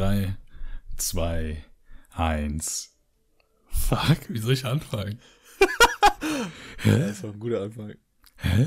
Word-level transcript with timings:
3, 0.00 0.34
2, 0.96 1.62
1. 2.16 2.90
Fuck, 3.68 4.30
wie 4.30 4.38
soll 4.38 4.54
ich 4.54 4.64
anfangen? 4.64 5.20
ja, 6.86 6.94
ist 7.04 7.22
doch 7.22 7.34
ein 7.34 7.38
guter 7.38 7.60
Anfang. 7.60 7.92
Hä? 8.36 8.66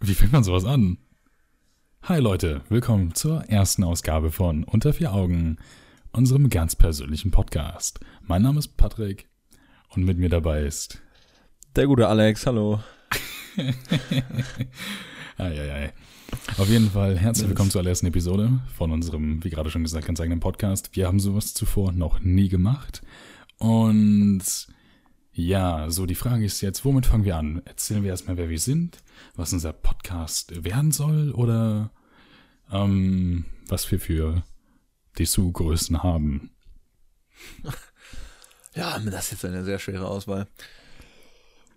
Wie 0.00 0.12
fängt 0.12 0.32
man 0.32 0.44
sowas 0.44 0.66
an? 0.66 0.98
Hi 2.02 2.20
Leute, 2.20 2.60
willkommen 2.68 3.14
zur 3.14 3.44
ersten 3.44 3.82
Ausgabe 3.82 4.30
von 4.30 4.64
Unter 4.64 4.92
vier 4.92 5.14
Augen, 5.14 5.56
unserem 6.12 6.50
ganz 6.50 6.76
persönlichen 6.76 7.30
Podcast. 7.30 7.98
Mein 8.20 8.42
Name 8.42 8.58
ist 8.58 8.76
Patrick 8.76 9.26
und 9.88 10.04
mit 10.04 10.18
mir 10.18 10.28
dabei 10.28 10.64
ist 10.64 11.00
der 11.76 11.86
gute 11.86 12.08
Alex, 12.08 12.44
hallo. 12.44 12.80
Eieiei. 15.40 15.92
Auf 16.58 16.68
jeden 16.68 16.90
Fall 16.90 17.16
herzlich 17.16 17.48
willkommen 17.48 17.70
zur 17.70 17.80
allerersten 17.80 18.06
Episode 18.06 18.60
von 18.76 18.92
unserem, 18.92 19.42
wie 19.42 19.48
gerade 19.48 19.70
schon 19.70 19.82
gesagt, 19.82 20.06
ganz 20.06 20.20
eigenen 20.20 20.40
Podcast. 20.40 20.94
Wir 20.94 21.06
haben 21.06 21.18
sowas 21.18 21.54
zuvor 21.54 21.92
noch 21.92 22.20
nie 22.20 22.50
gemacht. 22.50 23.00
Und 23.56 24.42
ja, 25.32 25.88
so 25.88 26.04
die 26.04 26.14
Frage 26.14 26.44
ist 26.44 26.60
jetzt, 26.60 26.84
womit 26.84 27.06
fangen 27.06 27.24
wir 27.24 27.36
an? 27.36 27.62
Erzählen 27.64 28.02
wir 28.02 28.10
erstmal, 28.10 28.36
wer 28.36 28.50
wir 28.50 28.58
sind, 28.58 28.98
was 29.34 29.54
unser 29.54 29.72
Podcast 29.72 30.62
werden 30.62 30.92
soll 30.92 31.32
oder 31.32 31.90
ähm, 32.70 33.46
was 33.66 33.90
wir 33.90 33.98
für 33.98 34.44
Dessous-Größen 35.18 36.02
haben? 36.02 36.50
Ja, 38.72 38.96
das 39.00 39.24
ist 39.24 39.32
jetzt 39.32 39.44
eine 39.46 39.64
sehr 39.64 39.80
schwere 39.80 40.06
Auswahl. 40.06 40.46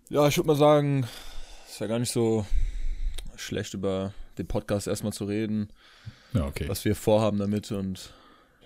Ja, 0.09 0.27
ich 0.27 0.37
würde 0.37 0.45
mal 0.45 0.55
sagen, 0.55 1.07
ist 1.67 1.79
ja 1.79 1.87
gar 1.87 1.97
nicht 1.97 2.11
so 2.11 2.45
schlecht 3.35 3.73
über 3.73 4.13
den 4.37 4.47
Podcast 4.47 4.87
erstmal 4.87 5.13
zu 5.13 5.25
reden. 5.25 5.69
Ja, 6.33 6.45
okay. 6.45 6.67
Was 6.67 6.85
wir 6.85 6.95
vorhaben 6.95 7.37
damit 7.37 7.71
und 7.71 8.13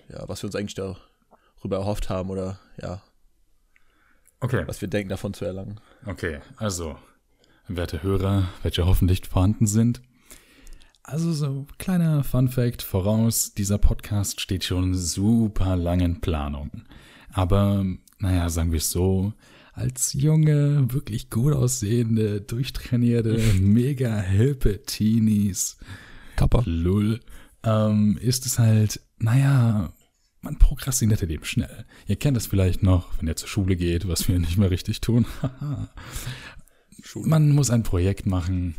ja, 0.08 0.28
was 0.28 0.42
wir 0.42 0.48
uns 0.48 0.56
eigentlich 0.56 0.74
darüber 0.74 1.76
erhofft 1.76 2.08
haben 2.08 2.30
oder 2.30 2.58
ja. 2.80 3.02
Okay. 4.40 4.64
Was 4.66 4.80
wir 4.80 4.88
denken 4.88 5.10
davon 5.10 5.34
zu 5.34 5.44
erlangen. 5.44 5.80
Okay, 6.06 6.40
also, 6.56 6.96
werte 7.66 8.02
Hörer, 8.02 8.48
welche 8.62 8.86
hoffentlich 8.86 9.26
vorhanden 9.26 9.66
sind. 9.66 10.00
Also 11.02 11.32
so 11.32 11.66
kleiner 11.78 12.22
Fun 12.22 12.48
Fact 12.48 12.82
voraus, 12.82 13.54
dieser 13.54 13.78
Podcast 13.78 14.40
steht 14.40 14.64
schon 14.64 14.94
super 14.94 15.74
langen 15.74 16.20
Planung. 16.20 16.70
Aber, 17.32 17.84
naja, 18.18 18.48
sagen 18.50 18.72
wir 18.72 18.78
es 18.78 18.90
so, 18.90 19.32
als 19.78 20.12
junge, 20.12 20.92
wirklich 20.92 21.30
gut 21.30 21.54
aussehende, 21.54 22.40
durchtrainierte, 22.40 23.38
mega 23.60 24.18
hippe 24.20 24.82
Teenies, 24.82 25.78
Kappa. 26.36 26.62
Lull, 26.66 27.20
ähm, 27.64 28.18
ist 28.20 28.44
es 28.46 28.58
halt, 28.58 29.00
naja, 29.18 29.92
man 30.40 30.58
prokrastiniert 30.58 31.22
eben 31.22 31.44
schnell. 31.44 31.84
Ihr 32.06 32.16
kennt 32.16 32.36
das 32.36 32.46
vielleicht 32.46 32.82
noch, 32.82 33.18
wenn 33.18 33.28
ihr 33.28 33.36
zur 33.36 33.48
Schule 33.48 33.76
geht, 33.76 34.08
was 34.08 34.28
wir 34.28 34.38
nicht 34.38 34.58
mehr 34.58 34.70
richtig 34.70 35.00
tun. 35.00 35.26
man 37.14 37.50
muss 37.50 37.70
ein 37.70 37.84
Projekt 37.84 38.26
machen, 38.26 38.74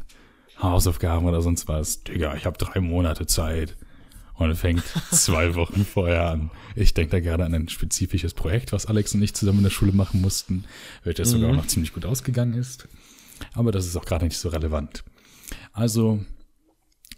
Hausaufgaben 0.62 1.26
oder 1.26 1.42
sonst 1.42 1.70
was. 1.70 2.04
Digga, 2.04 2.36
ich 2.36 2.46
habe 2.46 2.58
drei 2.58 2.82
Monate 2.82 3.26
Zeit 3.26 3.78
und 4.40 4.56
fängt 4.56 4.84
zwei 5.12 5.56
Wochen 5.56 5.86
vorher 5.86 6.30
an. 6.30 6.52
Ich 6.76 6.94
denke 6.94 7.12
da 7.12 7.20
gerade 7.20 7.46
an 7.46 7.54
ein 7.54 7.70
spezifisches 7.70 8.34
Projekt, 8.34 8.72
was 8.72 8.86
Alex 8.86 9.14
und 9.14 9.22
ich 9.22 9.34
zusammen 9.34 9.60
in 9.60 9.64
der 9.66 9.72
Schule 9.72 9.92
machen 9.92 10.22
mussten, 10.22 10.66
welches 11.04 11.30
mhm. 11.30 11.32
sogar 11.34 11.52
auch 11.52 11.56
noch 11.56 11.68
ziemlich 11.68 11.94
gut 11.94 12.06
ausgegangen 12.06 12.54
ist. 12.54 12.88
Aber 13.54 13.72
das 13.72 13.86
ist 13.86 13.96
auch 13.96 14.06
gerade 14.06 14.26
nicht 14.26 14.38
so 14.38 14.50
relevant. 14.50 15.04
Also 15.74 16.24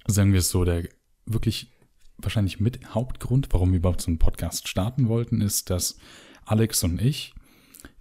sagen 0.08 0.33
wir 0.33 0.39
es 0.39 0.50
so, 0.50 0.66
der 0.66 0.88
wirklich 1.25 1.72
wahrscheinlich 2.17 2.59
mit 2.59 2.94
Hauptgrund, 2.94 3.47
warum 3.52 3.72
wir 3.72 3.78
überhaupt 3.78 4.02
so 4.02 4.08
einen 4.08 4.19
Podcast 4.19 4.67
starten 4.67 5.08
wollten, 5.08 5.41
ist, 5.41 5.69
dass 5.69 5.97
Alex 6.45 6.83
und 6.83 7.02
ich, 7.02 7.33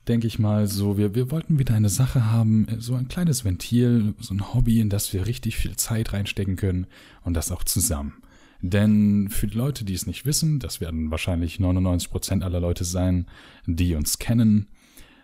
denke 0.08 0.26
ich 0.26 0.38
mal, 0.38 0.66
so, 0.66 0.98
wir, 0.98 1.14
wir 1.14 1.30
wollten 1.30 1.58
wieder 1.58 1.74
eine 1.74 1.88
Sache 1.88 2.26
haben, 2.30 2.66
so 2.78 2.94
ein 2.94 3.08
kleines 3.08 3.44
Ventil, 3.44 4.14
so 4.18 4.34
ein 4.34 4.54
Hobby, 4.54 4.80
in 4.80 4.90
das 4.90 5.12
wir 5.12 5.26
richtig 5.26 5.56
viel 5.56 5.76
Zeit 5.76 6.12
reinstecken 6.12 6.56
können 6.56 6.86
und 7.22 7.34
das 7.34 7.52
auch 7.52 7.64
zusammen. 7.64 8.22
Denn 8.62 9.28
für 9.30 9.46
die 9.46 9.56
Leute, 9.56 9.84
die 9.84 9.94
es 9.94 10.06
nicht 10.06 10.26
wissen, 10.26 10.58
das 10.58 10.80
werden 10.80 11.10
wahrscheinlich 11.10 11.58
99 11.60 12.10
Prozent 12.10 12.44
aller 12.44 12.60
Leute 12.60 12.84
sein, 12.84 13.26
die 13.66 13.94
uns 13.94 14.18
kennen, 14.18 14.68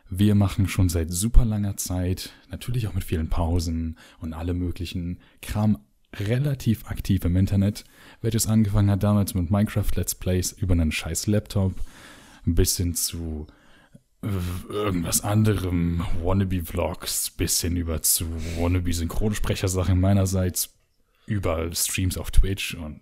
wir 0.08 0.34
machen 0.34 0.69
schon 0.69 0.88
seit 0.88 1.10
super 1.10 1.44
langer 1.44 1.76
Zeit, 1.76 2.32
natürlich 2.50 2.86
auch 2.86 2.94
mit 2.94 3.04
vielen 3.04 3.28
Pausen 3.28 3.98
und 4.20 4.34
alle 4.34 4.54
möglichen 4.54 5.19
Kram, 5.42 5.78
relativ 6.14 6.86
aktiv 6.86 7.24
im 7.24 7.36
Internet, 7.36 7.84
welches 8.22 8.47
angefangen 8.47 8.91
hat 8.91 9.02
damals 9.02 9.34
mit 9.34 9.50
Minecraft 9.50 9.91
Let's 9.97 10.14
Plays 10.14 10.53
über 10.53 10.72
einen 10.72 10.92
scheiß 10.92 11.26
Laptop, 11.26 11.74
bis 12.44 12.76
hin 12.76 12.94
zu 12.94 13.48
äh, 14.22 14.72
irgendwas 14.72 15.22
anderem, 15.22 16.04
Wannabe-Vlogs, 16.22 17.30
bis 17.30 17.60
hin 17.60 17.76
über 17.76 18.00
zu 18.03 18.26
Wannabe-Synchronsprechersachen 18.58 20.00
meinerseits, 20.00 20.75
über 21.26 21.75
Streams 21.75 22.16
auf 22.16 22.31
Twitch 22.31 22.75
und 22.75 23.00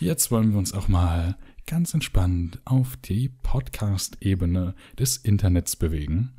jetzt 0.00 0.30
wollen 0.30 0.52
wir 0.52 0.58
uns 0.58 0.72
auch 0.72 0.88
mal 0.88 1.36
ganz 1.66 1.94
entspannt 1.94 2.60
auf 2.64 2.96
die 2.96 3.28
Podcast-Ebene 3.28 4.74
des 4.98 5.16
Internets 5.16 5.76
bewegen. 5.76 6.34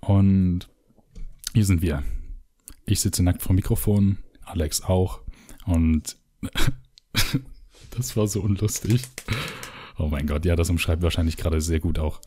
Und 0.00 0.68
hier 1.52 1.64
sind 1.64 1.82
wir. 1.82 2.02
Ich 2.86 3.00
sitze 3.00 3.22
nackt 3.22 3.42
vor 3.42 3.52
dem 3.52 3.56
Mikrofon, 3.56 4.18
Alex 4.42 4.82
auch. 4.82 5.20
Und 5.66 6.16
das 7.90 8.16
war 8.16 8.26
so 8.26 8.40
unlustig. 8.40 9.02
Oh 9.98 10.08
mein 10.08 10.26
Gott, 10.26 10.44
ja, 10.44 10.56
das 10.56 10.70
umschreibt 10.70 11.02
wahrscheinlich 11.02 11.36
gerade 11.36 11.60
sehr 11.60 11.80
gut 11.80 11.98
auch 11.98 12.20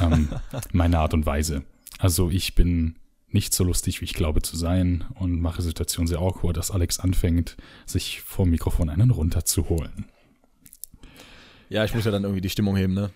ähm, 0.00 0.28
meine 0.72 0.98
Art 0.98 1.14
und 1.14 1.26
Weise. 1.26 1.64
Also 1.98 2.30
ich 2.30 2.54
bin 2.54 2.96
nicht 3.34 3.54
so 3.54 3.64
lustig, 3.64 4.00
wie 4.00 4.04
ich 4.04 4.14
glaube 4.14 4.42
zu 4.42 4.56
sein 4.56 5.04
und 5.14 5.40
mache 5.40 5.62
Situation 5.62 6.06
sehr 6.06 6.18
awkward, 6.18 6.56
dass 6.56 6.70
Alex 6.70 7.00
anfängt, 7.00 7.56
sich 7.86 8.20
vor 8.22 8.44
dem 8.44 8.50
Mikrofon 8.50 8.90
einen 8.90 9.10
runterzuholen. 9.10 10.06
Ja, 11.68 11.84
ich 11.84 11.94
muss 11.94 12.04
ja 12.04 12.10
dann 12.10 12.24
irgendwie 12.24 12.42
die 12.42 12.50
Stimmung 12.50 12.76
heben, 12.76 12.94
ne? 12.94 13.10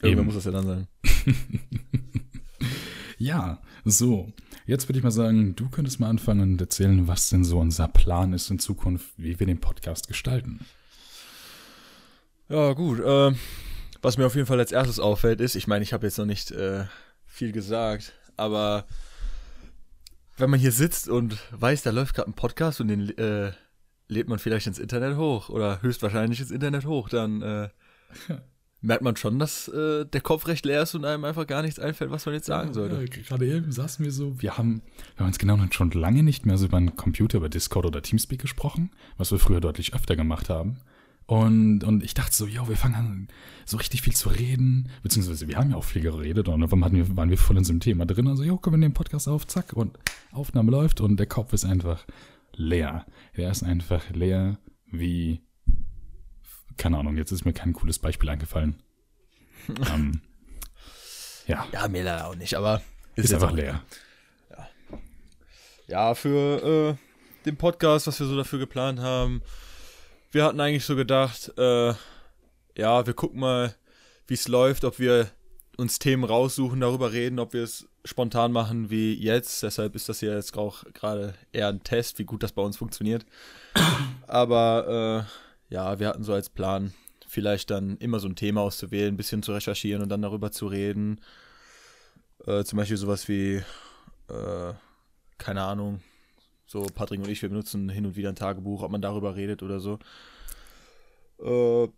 Irgendwann 0.00 0.26
muss 0.26 0.34
das 0.34 0.44
ja 0.44 0.52
dann 0.52 0.66
sein. 0.66 0.88
ja, 3.18 3.60
so. 3.84 4.32
Jetzt 4.66 4.88
würde 4.88 4.98
ich 4.98 5.04
mal 5.04 5.10
sagen, 5.10 5.56
du 5.56 5.68
könntest 5.68 6.00
mal 6.00 6.08
anfangen 6.08 6.52
und 6.52 6.60
erzählen, 6.60 7.08
was 7.08 7.30
denn 7.30 7.44
so 7.44 7.58
unser 7.58 7.88
Plan 7.88 8.32
ist 8.32 8.50
in 8.50 8.58
Zukunft, 8.58 9.06
wie 9.16 9.38
wir 9.38 9.46
den 9.46 9.60
Podcast 9.60 10.08
gestalten. 10.08 10.60
Ja, 12.48 12.72
gut. 12.72 13.00
Äh, 13.00 13.34
was 14.02 14.18
mir 14.18 14.26
auf 14.26 14.34
jeden 14.34 14.46
Fall 14.46 14.58
als 14.58 14.72
erstes 14.72 15.00
auffällt, 15.00 15.40
ist, 15.40 15.54
ich 15.54 15.66
meine, 15.66 15.82
ich 15.82 15.92
habe 15.92 16.06
jetzt 16.06 16.18
noch 16.18 16.26
nicht 16.26 16.50
äh, 16.50 16.84
viel 17.26 17.52
gesagt, 17.52 18.12
aber 18.36 18.86
wenn 20.36 20.50
man 20.50 20.60
hier 20.60 20.72
sitzt 20.72 21.08
und 21.08 21.38
weiß, 21.52 21.82
da 21.82 21.90
läuft 21.90 22.14
gerade 22.14 22.30
ein 22.30 22.34
Podcast 22.34 22.80
und 22.80 22.88
den 22.88 23.16
äh, 23.18 23.52
lädt 24.08 24.28
man 24.28 24.38
vielleicht 24.38 24.66
ins 24.66 24.78
Internet 24.78 25.16
hoch 25.16 25.48
oder 25.48 25.82
höchstwahrscheinlich 25.82 26.40
ins 26.40 26.50
Internet 26.50 26.84
hoch, 26.84 27.08
dann 27.08 27.42
äh, 27.42 27.68
merkt 28.80 29.02
man 29.02 29.16
schon, 29.16 29.38
dass 29.38 29.68
äh, 29.68 30.04
der 30.04 30.20
Kopf 30.20 30.46
recht 30.46 30.66
leer 30.66 30.82
ist 30.82 30.94
und 30.94 31.04
einem 31.04 31.24
einfach 31.24 31.46
gar 31.46 31.62
nichts 31.62 31.78
einfällt, 31.78 32.10
was 32.10 32.26
man 32.26 32.34
jetzt 32.34 32.46
sagen 32.46 32.68
ja, 32.68 32.74
sollte. 32.74 32.96
Ja, 32.96 33.22
gerade 33.22 33.46
eben 33.46 33.72
saßen 33.72 34.04
wir 34.04 34.12
so, 34.12 34.40
wir 34.40 34.58
haben, 34.58 34.82
wir 35.16 35.20
haben 35.20 35.28
uns 35.28 35.38
genau 35.38 35.58
schon 35.70 35.90
lange 35.92 36.22
nicht 36.22 36.46
mehr 36.46 36.58
so 36.58 36.66
über 36.66 36.76
einen 36.76 36.96
Computer, 36.96 37.38
über 37.38 37.48
Discord 37.48 37.86
oder 37.86 38.02
Teamspeak 38.02 38.40
gesprochen, 38.40 38.90
was 39.16 39.30
wir 39.30 39.38
früher 39.38 39.60
deutlich 39.60 39.94
öfter 39.94 40.16
gemacht 40.16 40.50
haben. 40.50 40.78
Und, 41.26 41.84
und 41.84 42.04
ich 42.04 42.12
dachte 42.12 42.34
so, 42.34 42.46
ja, 42.46 42.68
wir 42.68 42.76
fangen 42.76 42.94
an, 42.94 43.28
so 43.64 43.78
richtig 43.78 44.02
viel 44.02 44.14
zu 44.14 44.28
reden, 44.28 44.90
beziehungsweise 45.02 45.48
wir 45.48 45.56
haben 45.56 45.70
ja 45.70 45.76
auch 45.76 45.84
viel 45.84 46.02
geredet 46.02 46.48
und 46.48 46.60
dann 46.60 46.84
hatten 46.84 46.96
wir, 46.96 47.16
waren 47.16 47.30
wir 47.30 47.38
voll 47.38 47.56
in 47.56 47.64
so 47.64 47.72
einem 47.72 47.80
Thema 47.80 48.04
drin. 48.04 48.28
Also, 48.28 48.42
jo, 48.42 48.58
kommen 48.58 48.74
wir 48.74 48.86
in 48.86 48.92
den 48.92 48.94
Podcast 48.94 49.26
auf, 49.28 49.46
zack, 49.46 49.72
und 49.72 49.98
Aufnahme 50.32 50.70
läuft 50.70 51.00
und 51.00 51.16
der 51.16 51.26
Kopf 51.26 51.52
ist 51.54 51.64
einfach 51.64 52.04
leer. 52.52 53.06
Er 53.32 53.50
ist 53.50 53.62
einfach 53.62 54.10
leer 54.10 54.58
wie, 54.86 55.40
keine 56.76 56.98
Ahnung, 56.98 57.16
jetzt 57.16 57.32
ist 57.32 57.46
mir 57.46 57.54
kein 57.54 57.72
cooles 57.72 57.98
Beispiel 57.98 58.28
eingefallen. 58.28 58.82
ähm, 59.94 60.20
ja. 61.46 61.66
Ja, 61.72 61.88
mir 61.88 62.04
leider 62.04 62.28
auch 62.28 62.36
nicht, 62.36 62.54
aber 62.54 62.82
ist, 63.16 63.26
ist 63.26 63.34
einfach 63.34 63.52
leer. 63.52 63.82
Ja, 64.50 64.68
ja 65.88 66.14
für 66.14 66.96
äh, 66.98 67.44
den 67.46 67.56
Podcast, 67.56 68.06
was 68.06 68.20
wir 68.20 68.26
so 68.26 68.36
dafür 68.36 68.58
geplant 68.58 69.00
haben, 69.00 69.40
wir 70.34 70.44
hatten 70.44 70.60
eigentlich 70.60 70.84
so 70.84 70.96
gedacht, 70.96 71.52
äh, 71.56 71.94
ja, 72.76 73.06
wir 73.06 73.14
gucken 73.14 73.40
mal, 73.40 73.74
wie 74.26 74.34
es 74.34 74.48
läuft, 74.48 74.84
ob 74.84 74.98
wir 74.98 75.30
uns 75.76 75.98
Themen 75.98 76.24
raussuchen, 76.24 76.80
darüber 76.80 77.12
reden, 77.12 77.38
ob 77.38 77.52
wir 77.52 77.62
es 77.62 77.88
spontan 78.04 78.52
machen 78.52 78.90
wie 78.90 79.14
jetzt. 79.14 79.62
Deshalb 79.62 79.94
ist 79.94 80.08
das 80.08 80.20
hier 80.20 80.34
jetzt 80.34 80.56
auch 80.56 80.84
gerade 80.92 81.34
eher 81.52 81.68
ein 81.68 81.82
Test, 81.82 82.18
wie 82.18 82.24
gut 82.24 82.42
das 82.42 82.52
bei 82.52 82.62
uns 82.62 82.76
funktioniert. 82.76 83.24
Aber 84.26 85.26
äh, 85.70 85.74
ja, 85.74 85.98
wir 85.98 86.08
hatten 86.08 86.24
so 86.24 86.32
als 86.32 86.50
Plan, 86.50 86.94
vielleicht 87.26 87.70
dann 87.70 87.96
immer 87.98 88.20
so 88.20 88.28
ein 88.28 88.36
Thema 88.36 88.60
auszuwählen, 88.60 89.14
ein 89.14 89.16
bisschen 89.16 89.42
zu 89.42 89.52
recherchieren 89.52 90.02
und 90.02 90.08
dann 90.08 90.22
darüber 90.22 90.52
zu 90.52 90.66
reden. 90.66 91.20
Äh, 92.46 92.64
zum 92.64 92.76
Beispiel 92.76 92.96
sowas 92.96 93.28
wie, 93.28 93.62
äh, 94.28 94.74
keine 95.38 95.62
Ahnung, 95.62 96.00
so 96.74 96.86
Patrick 96.92 97.20
und 97.20 97.28
ich, 97.28 97.40
wir 97.40 97.48
benutzen 97.48 97.88
hin 97.88 98.04
und 98.04 98.16
wieder 98.16 98.30
ein 98.30 98.34
Tagebuch, 98.34 98.82
ob 98.82 98.90
man 98.90 99.00
darüber 99.00 99.36
redet 99.36 99.62
oder 99.62 99.78
so. 99.78 100.00
Äh, 101.40 101.88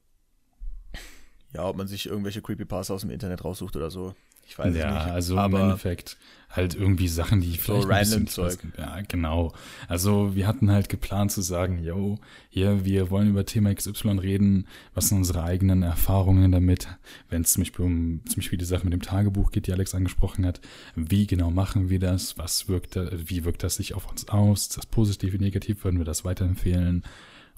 ja, 1.55 1.67
ob 1.69 1.77
man 1.77 1.87
sich 1.87 2.07
irgendwelche 2.07 2.43
Creepypasta 2.43 2.95
aus 2.95 3.03
dem 3.03 3.11
Internet 3.11 3.45
raussucht 3.45 3.77
oder 3.77 3.91
so. 3.91 4.15
Ich 4.49 4.57
weiß 4.57 4.77
ja, 4.77 4.93
nicht. 4.93 5.13
also 5.13 5.39
aber 5.39 5.59
im 5.59 5.65
Endeffekt 5.65 6.17
halt 6.49 6.77
irgendwie 6.77 7.09
Sachen, 7.09 7.41
die 7.41 7.57
vielleicht 7.57 7.87
ein 7.87 7.91
random 7.91 8.25
bisschen 8.25 8.27
Zeug. 8.29 8.59
Ja, 8.79 9.01
genau. 9.09 9.53
Also 9.89 10.37
wir 10.37 10.47
hatten 10.47 10.71
halt 10.71 10.89
geplant 10.89 11.33
zu 11.33 11.43
sagen, 11.43 11.83
yo, 11.83 12.19
hier, 12.49 12.85
wir 12.85 13.11
wollen 13.11 13.29
über 13.29 13.45
Thema 13.45 13.75
XY 13.75 14.19
reden, 14.21 14.69
was 14.95 15.09
sind 15.09 15.19
unsere 15.19 15.43
eigenen 15.43 15.83
Erfahrungen 15.83 16.53
damit, 16.53 16.87
wenn 17.29 17.43
es 17.43 17.53
zum 17.53 17.63
Beispiel 17.63 17.85
um 17.85 18.21
zum 18.27 18.37
Beispiel 18.37 18.59
die 18.59 18.65
Sache 18.65 18.85
mit 18.85 18.93
dem 18.93 19.03
Tagebuch 19.03 19.51
geht, 19.51 19.67
die 19.67 19.73
Alex 19.73 19.95
angesprochen 19.95 20.47
hat, 20.47 20.61
wie 20.95 21.27
genau 21.27 21.51
machen 21.51 21.91
wir 21.91 21.99
das, 21.99 22.39
was 22.39 22.69
wirkt 22.69 22.95
da, 22.95 23.11
wie 23.13 23.45
wirkt 23.45 23.65
das 23.65 23.75
sich 23.75 23.95
auf 23.95 24.09
uns 24.09 24.29
aus, 24.29 24.63
ist 24.63 24.77
das 24.77 24.87
positiv, 24.87 25.33
wie 25.33 25.39
negativ, 25.39 25.83
würden 25.83 25.99
wir 25.99 26.05
das 26.05 26.25
weiterempfehlen 26.25 27.03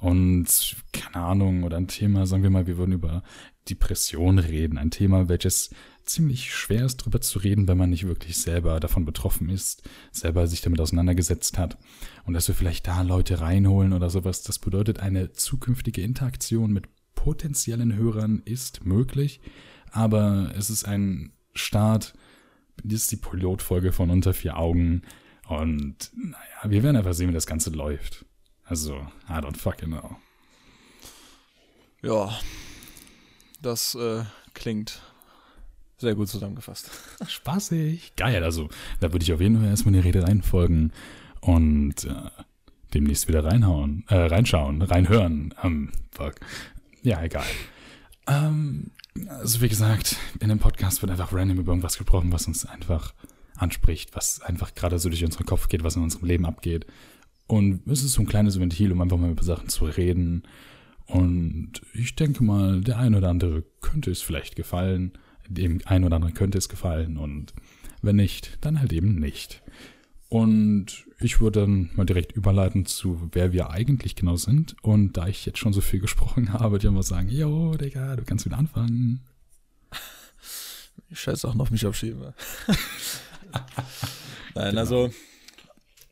und 0.01 0.47
keine 0.93 1.25
Ahnung, 1.25 1.65
oder 1.65 1.77
ein 1.77 1.89
Thema, 1.89 2.27
sagen 2.27 2.43
wir 2.43 2.51
mal, 2.51 2.67
wir 2.67 2.77
würden 2.77 2.93
über 2.93 3.23
Depression 3.69 4.39
reden, 4.39 4.79
ein 4.79 4.91
Thema, 4.91 5.29
welches 5.29 5.71
ziemlich 6.05 6.55
schwer 6.55 6.87
ist, 6.87 6.99
drüber 6.99 7.21
zu 7.21 7.39
reden, 7.39 7.69
wenn 7.69 7.77
man 7.77 7.91
nicht 7.91 8.07
wirklich 8.07 8.39
selber 8.39 8.81
davon 8.81 9.05
betroffen 9.05 9.51
ist, 9.51 9.83
selber 10.11 10.47
sich 10.47 10.63
damit 10.63 10.81
auseinandergesetzt 10.81 11.59
hat. 11.59 11.79
Und 12.25 12.35
dass 12.35 12.49
wir 12.49 12.55
vielleicht 12.55 12.87
da 12.87 13.03
Leute 13.03 13.41
reinholen 13.41 13.93
oder 13.93 14.09
sowas, 14.09 14.43
das 14.43 14.59
bedeutet, 14.59 15.01
eine 15.01 15.33
zukünftige 15.33 16.01
Interaktion 16.01 16.73
mit 16.73 16.87
potenziellen 17.15 17.95
Hörern 17.95 18.41
ist 18.45 18.87
möglich, 18.87 19.41
aber 19.91 20.53
es 20.57 20.71
ist 20.71 20.85
ein 20.85 21.33
Start, 21.55 22.15
das 22.85 23.03
ist 23.03 23.13
die 23.13 23.17
Pilotfolge 23.17 23.93
von 23.93 24.11
Unter 24.11 24.33
vier 24.33 24.57
Augen 24.57 25.03
und 25.49 26.11
naja, 26.15 26.71
wir 26.71 26.83
werden 26.83 26.97
einfach 26.97 27.15
sehen, 27.15 27.29
wie 27.29 27.35
das 27.35 27.47
Ganze 27.47 27.71
läuft. 27.71 28.25
Also, 28.69 28.97
I 29.29 29.41
don't 29.41 29.57
fucking 29.57 29.89
know. 29.89 30.17
Ja, 32.03 32.39
das 33.63 33.95
äh, 33.95 34.25
klingt 34.55 35.01
sehr 35.97 36.15
gut 36.15 36.29
zusammengefasst. 36.29 36.91
Spaßig. 37.27 38.15
Geil, 38.17 38.45
also 38.45 38.69
da 39.01 39.13
würde 39.13 39.25
ich 39.25 39.33
auf 39.33 39.41
jeden 39.41 39.59
Fall 39.59 39.69
erstmal 39.69 39.95
in 39.95 40.03
die 40.03 40.07
Rede 40.07 40.23
reinfolgen 40.23 40.93
und 41.41 42.05
äh, 42.05 42.31
demnächst 42.95 43.27
wieder 43.27 43.45
reinhauen, 43.45 44.05
äh, 44.09 44.15
reinschauen, 44.17 44.83
reinhören. 44.83 45.55
Ähm, 45.63 45.91
fuck. 46.13 46.35
Ja, 47.03 47.23
egal. 47.23 47.47
Ähm, 48.27 48.91
also 49.29 49.61
wie 49.61 49.69
gesagt, 49.69 50.17
in 50.41 50.51
dem 50.51 50.59
Podcast 50.59 51.03
wird 51.03 51.11
einfach 51.11 51.33
random 51.33 51.59
über 51.59 51.73
irgendwas 51.73 51.99
gesprochen, 51.99 52.33
was 52.33 52.47
uns 52.47 52.65
einfach 52.65 53.15
anspricht, 53.57 54.15
was 54.15 54.41
einfach 54.41 54.75
gerade 54.75 54.99
so 54.99 55.09
durch 55.09 55.25
unseren 55.25 55.47
Kopf 55.47 55.69
geht, 55.69 55.83
was 55.83 55.97
in 55.97 56.03
unserem 56.03 56.29
Leben 56.29 56.47
abgeht. 56.47 56.87
Und 57.49 57.81
es 57.87 58.05
ist 58.05 58.13
so 58.13 58.23
ein 58.23 58.27
kleines 58.27 58.61
Ventil, 58.61 58.93
um 58.93 59.01
einfach 59.01 59.17
mal 59.17 59.31
über 59.31 59.43
Sachen 59.43 59.69
zu 59.69 59.87
reden. 59.87 60.45
Und 61.07 61.81
ich 61.95 62.15
denke 62.15 62.45
mal, 62.45 62.83
der 62.83 62.99
ein 62.99 63.15
oder 63.15 63.31
andere 63.31 63.65
könnte 63.81 64.11
es 64.11 64.23
vielleicht 64.23 64.55
gefallen. 64.55 65.13
Dem 65.49 65.81
ein 65.87 66.05
oder 66.05 66.17
anderen 66.17 66.35
könnte 66.35 66.59
es 66.59 66.69
gefallen. 66.69 67.17
Und 67.17 67.55
wenn 68.03 68.17
nicht, 68.17 68.59
dann 68.61 68.79
halt 68.79 68.93
eben 68.93 69.15
nicht. 69.17 69.63
Und 70.29 71.07
ich 71.21 71.41
würde 71.41 71.61
dann 71.61 71.91
mal 71.97 72.05
direkt 72.05 72.33
überleiten 72.33 72.85
zu, 72.85 73.31
wer 73.33 73.55
wir 73.55 73.71
eigentlich 73.71 74.15
genau 74.15 74.37
sind. 74.37 74.77
Und 74.83 75.17
da 75.17 75.27
ich 75.27 75.47
jetzt 75.47 75.59
schon 75.59 75.73
so 75.73 75.81
viel 75.81 76.01
gesprochen 76.01 76.53
habe, 76.53 76.73
würde 76.73 76.87
ich 76.87 76.93
mal 76.93 77.03
sagen, 77.03 77.31
yo, 77.31 77.75
Digga, 77.77 78.15
du 78.17 78.25
kannst 78.25 78.45
wieder 78.45 78.59
anfangen. 78.59 79.21
Ich 81.09 81.21
scheiße 81.21 81.49
auch 81.49 81.55
noch 81.55 81.71
mich 81.71 81.87
aufschieben. 81.87 82.21
Nein, 84.55 84.71
Genau. 84.71 84.81
also, 84.81 85.11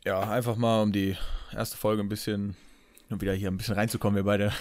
ja, 0.06 0.20
einfach 0.20 0.55
mal 0.55 0.82
um 0.82 0.93
die 0.93 1.17
erste 1.53 1.76
Folge 1.76 2.00
ein 2.00 2.08
bisschen, 2.08 2.56
um 3.11 3.20
wieder 3.20 3.35
hier 3.35 3.50
ein 3.50 3.56
bisschen 3.56 3.75
reinzukommen, 3.75 4.14
wir 4.14 4.23
beide, 4.23 4.53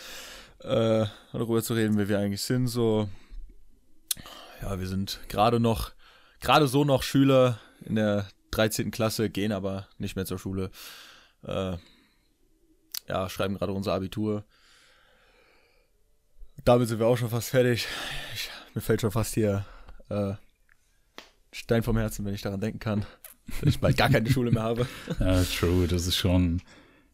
äh, 0.60 1.06
darüber 1.32 1.62
zu 1.62 1.74
reden, 1.74 1.98
wer 1.98 2.08
wir 2.08 2.18
eigentlich 2.18 2.40
sind, 2.40 2.66
so. 2.66 3.08
Ja, 4.62 4.80
wir 4.80 4.86
sind 4.86 5.20
gerade 5.28 5.60
noch, 5.60 5.92
gerade 6.40 6.66
so 6.66 6.84
noch 6.84 7.02
Schüler 7.02 7.60
in 7.84 7.96
der 7.96 8.26
13. 8.52 8.90
Klasse, 8.90 9.28
gehen 9.28 9.52
aber 9.52 9.86
nicht 9.98 10.16
mehr 10.16 10.24
zur 10.24 10.38
Schule. 10.38 10.70
Äh, 11.42 11.76
ja, 13.06 13.28
schreiben 13.28 13.58
gerade 13.58 13.72
unser 13.72 13.92
Abitur. 13.92 14.44
Damit 16.64 16.88
sind 16.88 17.00
wir 17.00 17.06
auch 17.06 17.18
schon 17.18 17.28
fast 17.28 17.50
fertig. 17.50 17.86
Ich, 18.34 18.50
mir 18.74 18.80
fällt 18.80 19.02
schon 19.02 19.12
fast 19.12 19.34
hier 19.34 19.66
äh, 20.08 20.32
Stein 21.52 21.82
vom 21.82 21.98
Herzen, 21.98 22.24
wenn 22.24 22.34
ich 22.34 22.40
daran 22.40 22.60
denken 22.60 22.78
kann, 22.78 23.04
dass 23.60 23.68
ich 23.68 23.80
bald 23.80 23.96
gar 23.96 24.10
keine 24.10 24.30
Schule 24.30 24.50
mehr 24.50 24.62
habe. 24.62 24.86
Ja, 25.20 25.42
true, 25.44 25.86
das 25.86 26.06
ist 26.06 26.16
schon, 26.16 26.62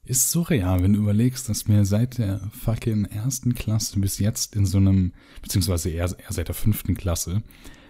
ist 0.05 0.31
surreal, 0.31 0.83
wenn 0.83 0.95
du 0.95 1.01
überlegst, 1.01 1.49
dass 1.49 1.69
wir 1.69 1.85
seit 1.85 2.19
der 2.19 2.41
fucking 2.51 3.05
ersten 3.07 3.55
Klasse 3.55 4.01
bis 4.01 4.19
jetzt 4.19 4.57
in 4.57 4.67
so 4.67 4.79
einem, 4.79 5.13
beziehungsweise 5.41 5.91
eher, 5.91 6.11
eher 6.19 6.33
seit 6.33 6.49
der 6.49 6.55
fünften 6.55 6.95
Klasse, 6.95 7.43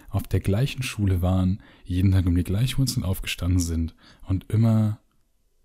auf 0.09 0.23
der 0.23 0.41
gleichen 0.41 0.83
Schule 0.83 1.21
waren, 1.21 1.61
jeden 1.83 2.11
Tag 2.11 2.27
um 2.27 2.35
die 2.35 2.43
gleiche 2.43 2.77
Uhrzeit 2.77 3.03
aufgestanden 3.03 3.59
sind 3.59 3.95
und 4.27 4.45
immer 4.51 4.99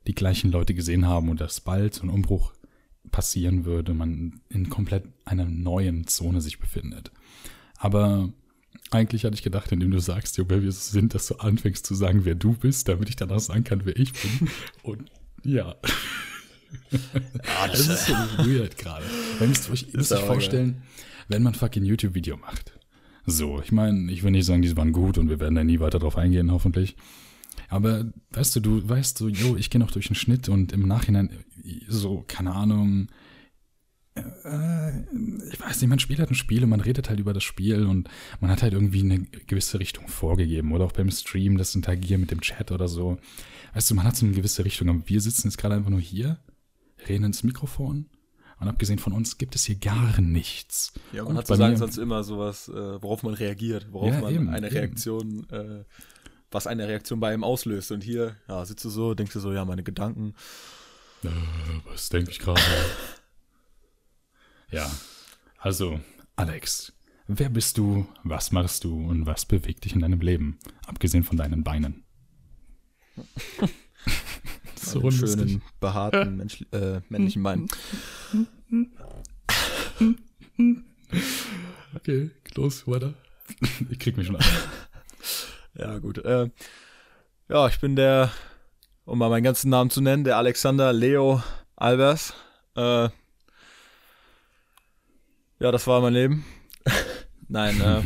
die 0.06 0.14
gleichen 0.14 0.50
Leute 0.50 0.72
gesehen 0.74 1.06
haben 1.06 1.28
und 1.28 1.40
dass 1.40 1.60
bald 1.60 1.94
so 1.94 2.02
ein 2.02 2.08
Umbruch 2.08 2.54
passieren 3.10 3.66
würde, 3.66 3.92
man 3.92 4.40
in 4.48 4.70
komplett 4.70 5.04
einer 5.26 5.44
neuen 5.44 6.06
Zone 6.06 6.40
sich 6.40 6.58
befindet. 6.58 7.12
Aber 7.76 8.32
eigentlich 8.90 9.24
hatte 9.24 9.34
ich 9.34 9.42
gedacht, 9.42 9.70
indem 9.72 9.90
du 9.90 10.00
sagst, 10.00 10.38
jo, 10.38 10.44
wer 10.48 10.62
wir 10.62 10.72
sind, 10.72 11.14
dass 11.14 11.26
du 11.26 11.36
anfängst 11.36 11.84
zu 11.84 11.94
sagen, 11.94 12.24
wer 12.24 12.34
du 12.34 12.54
bist, 12.54 12.88
damit 12.88 13.08
ich 13.08 13.16
danach 13.16 13.40
sagen 13.40 13.64
kann, 13.64 13.84
wer 13.84 13.96
ich 13.96 14.12
bin. 14.12 14.48
Und 14.82 15.10
ja. 15.44 15.76
das 16.90 17.88
ist 17.88 18.06
so 18.06 18.12
weird 18.12 18.76
gerade. 18.78 19.04
Ihr 19.40 19.46
müsst 19.46 19.70
euch, 19.70 19.92
müsst 19.92 20.12
euch 20.12 20.20
vorstellen, 20.20 20.82
wenn 21.28 21.42
man 21.42 21.54
fucking 21.54 21.84
YouTube-Video 21.84 22.36
macht. 22.36 22.78
So, 23.26 23.60
ich 23.60 23.72
meine, 23.72 24.10
ich 24.10 24.22
will 24.22 24.30
nicht 24.30 24.46
sagen, 24.46 24.62
die 24.62 24.76
waren 24.76 24.92
gut 24.92 25.18
und 25.18 25.28
wir 25.28 25.38
werden 25.38 25.54
da 25.54 25.64
nie 25.64 25.80
weiter 25.80 25.98
drauf 25.98 26.16
eingehen, 26.16 26.50
hoffentlich. 26.50 26.96
Aber 27.68 28.10
weißt 28.30 28.56
du, 28.56 28.60
du 28.60 28.88
weißt 28.88 29.18
so, 29.18 29.28
yo, 29.28 29.56
ich 29.56 29.68
gehe 29.68 29.78
noch 29.78 29.90
durch 29.90 30.06
den 30.06 30.16
Schnitt 30.16 30.48
und 30.48 30.72
im 30.72 30.88
Nachhinein 30.88 31.30
so, 31.86 32.24
keine 32.26 32.54
Ahnung, 32.54 33.08
ich 35.50 35.60
weiß 35.60 35.80
nicht, 35.80 35.88
man 35.88 35.98
spielt 35.98 36.18
halt 36.18 36.30
ein 36.30 36.34
Spiel 36.34 36.64
und 36.64 36.70
man 36.70 36.80
redet 36.80 37.08
halt 37.08 37.20
über 37.20 37.32
das 37.32 37.44
Spiel 37.44 37.86
und 37.86 38.08
man 38.40 38.50
hat 38.50 38.62
halt 38.62 38.72
irgendwie 38.72 39.00
eine 39.00 39.20
gewisse 39.46 39.78
Richtung 39.80 40.08
vorgegeben 40.08 40.72
oder 40.72 40.84
auch 40.84 40.92
beim 40.92 41.10
Stream, 41.10 41.58
das 41.58 41.74
Interagieren 41.74 42.20
mit 42.20 42.30
dem 42.30 42.40
Chat 42.40 42.72
oder 42.72 42.88
so. 42.88 43.18
Weißt 43.74 43.90
du, 43.90 43.94
man 43.94 44.04
hat 44.04 44.16
so 44.16 44.26
eine 44.26 44.34
gewisse 44.34 44.64
Richtung, 44.64 44.88
aber 44.88 45.02
wir 45.06 45.20
sitzen 45.20 45.48
jetzt 45.48 45.58
gerade 45.58 45.74
einfach 45.74 45.90
nur 45.90 46.00
hier, 46.00 46.38
reden 47.08 47.24
ins 47.24 47.42
Mikrofon 47.42 48.06
und 48.60 48.68
abgesehen 48.68 48.98
von 48.98 49.12
uns 49.12 49.38
gibt 49.38 49.54
es 49.54 49.64
hier 49.64 49.76
gar 49.76 50.20
nichts. 50.20 50.92
Ja, 51.12 51.22
Und 51.22 51.28
man 51.28 51.36
hat 51.38 51.48
bei 51.48 51.54
zu 51.54 51.58
sagen 51.58 51.76
sonst 51.76 51.96
immer 51.96 52.24
sowas, 52.24 52.68
äh, 52.68 53.02
worauf 53.02 53.22
man 53.22 53.34
reagiert, 53.34 53.86
worauf 53.92 54.12
Ja, 54.12 54.20
man 54.20 54.34
eben, 54.34 54.48
eine 54.48 54.66
eben. 54.66 54.76
Reaktion, 54.76 55.46
äh, 55.50 55.84
was 56.50 56.66
eine 56.66 56.88
Reaktion 56.88 57.20
bei 57.20 57.34
ihm 57.34 57.44
auslöst. 57.44 57.92
Und 57.92 58.02
hier, 58.02 58.36
ja, 58.48 58.64
sitzt 58.64 58.84
du 58.84 58.88
so, 58.90 59.14
denkst 59.14 59.32
du 59.34 59.40
so, 59.40 59.52
ja, 59.52 59.64
meine 59.64 59.84
Gedanken. 59.84 60.34
Äh, 61.22 61.28
was 61.84 62.08
denke 62.08 62.30
ich 62.30 62.38
gerade? 62.38 62.60
ja, 64.70 64.90
also, 65.58 66.00
Alex, 66.36 66.92
wer 67.26 67.48
bist 67.48 67.78
du, 67.78 68.06
was 68.22 68.52
machst 68.52 68.84
du 68.84 69.08
und 69.08 69.26
was 69.26 69.44
bewegt 69.44 69.84
dich 69.84 69.94
in 69.94 70.00
deinem 70.00 70.20
Leben, 70.20 70.58
abgesehen 70.86 71.24
von 71.24 71.36
deinen 71.36 71.64
Beinen? 71.64 72.04
so 74.76 75.00
einen 75.00 75.02
lustig. 75.02 75.30
schönen, 75.30 75.62
behaarten, 75.80 76.36
Mensch, 76.36 76.64
äh, 76.72 77.00
männlichen 77.08 77.42
Beinen. 77.42 77.68
Okay, 81.94 82.30
los, 82.54 82.86
weiter. 82.86 83.14
Ich 83.90 83.98
krieg 83.98 84.16
mich 84.16 84.26
schon 84.26 84.36
an. 84.36 84.44
Ja, 85.74 85.98
gut. 85.98 86.18
Äh, 86.18 86.50
ja, 87.48 87.68
ich 87.68 87.78
bin 87.78 87.94
der, 87.94 88.32
um 89.04 89.18
mal 89.18 89.30
meinen 89.30 89.44
ganzen 89.44 89.70
Namen 89.70 89.90
zu 89.90 90.00
nennen, 90.00 90.24
der 90.24 90.36
Alexander 90.36 90.92
Leo 90.92 91.40
Albers. 91.76 92.34
Äh, 92.74 93.10
ja, 95.60 95.72
das 95.72 95.86
war 95.86 96.00
mein 96.00 96.14
Leben. 96.14 96.44
Nein, 97.50 97.80
äh, 97.80 98.02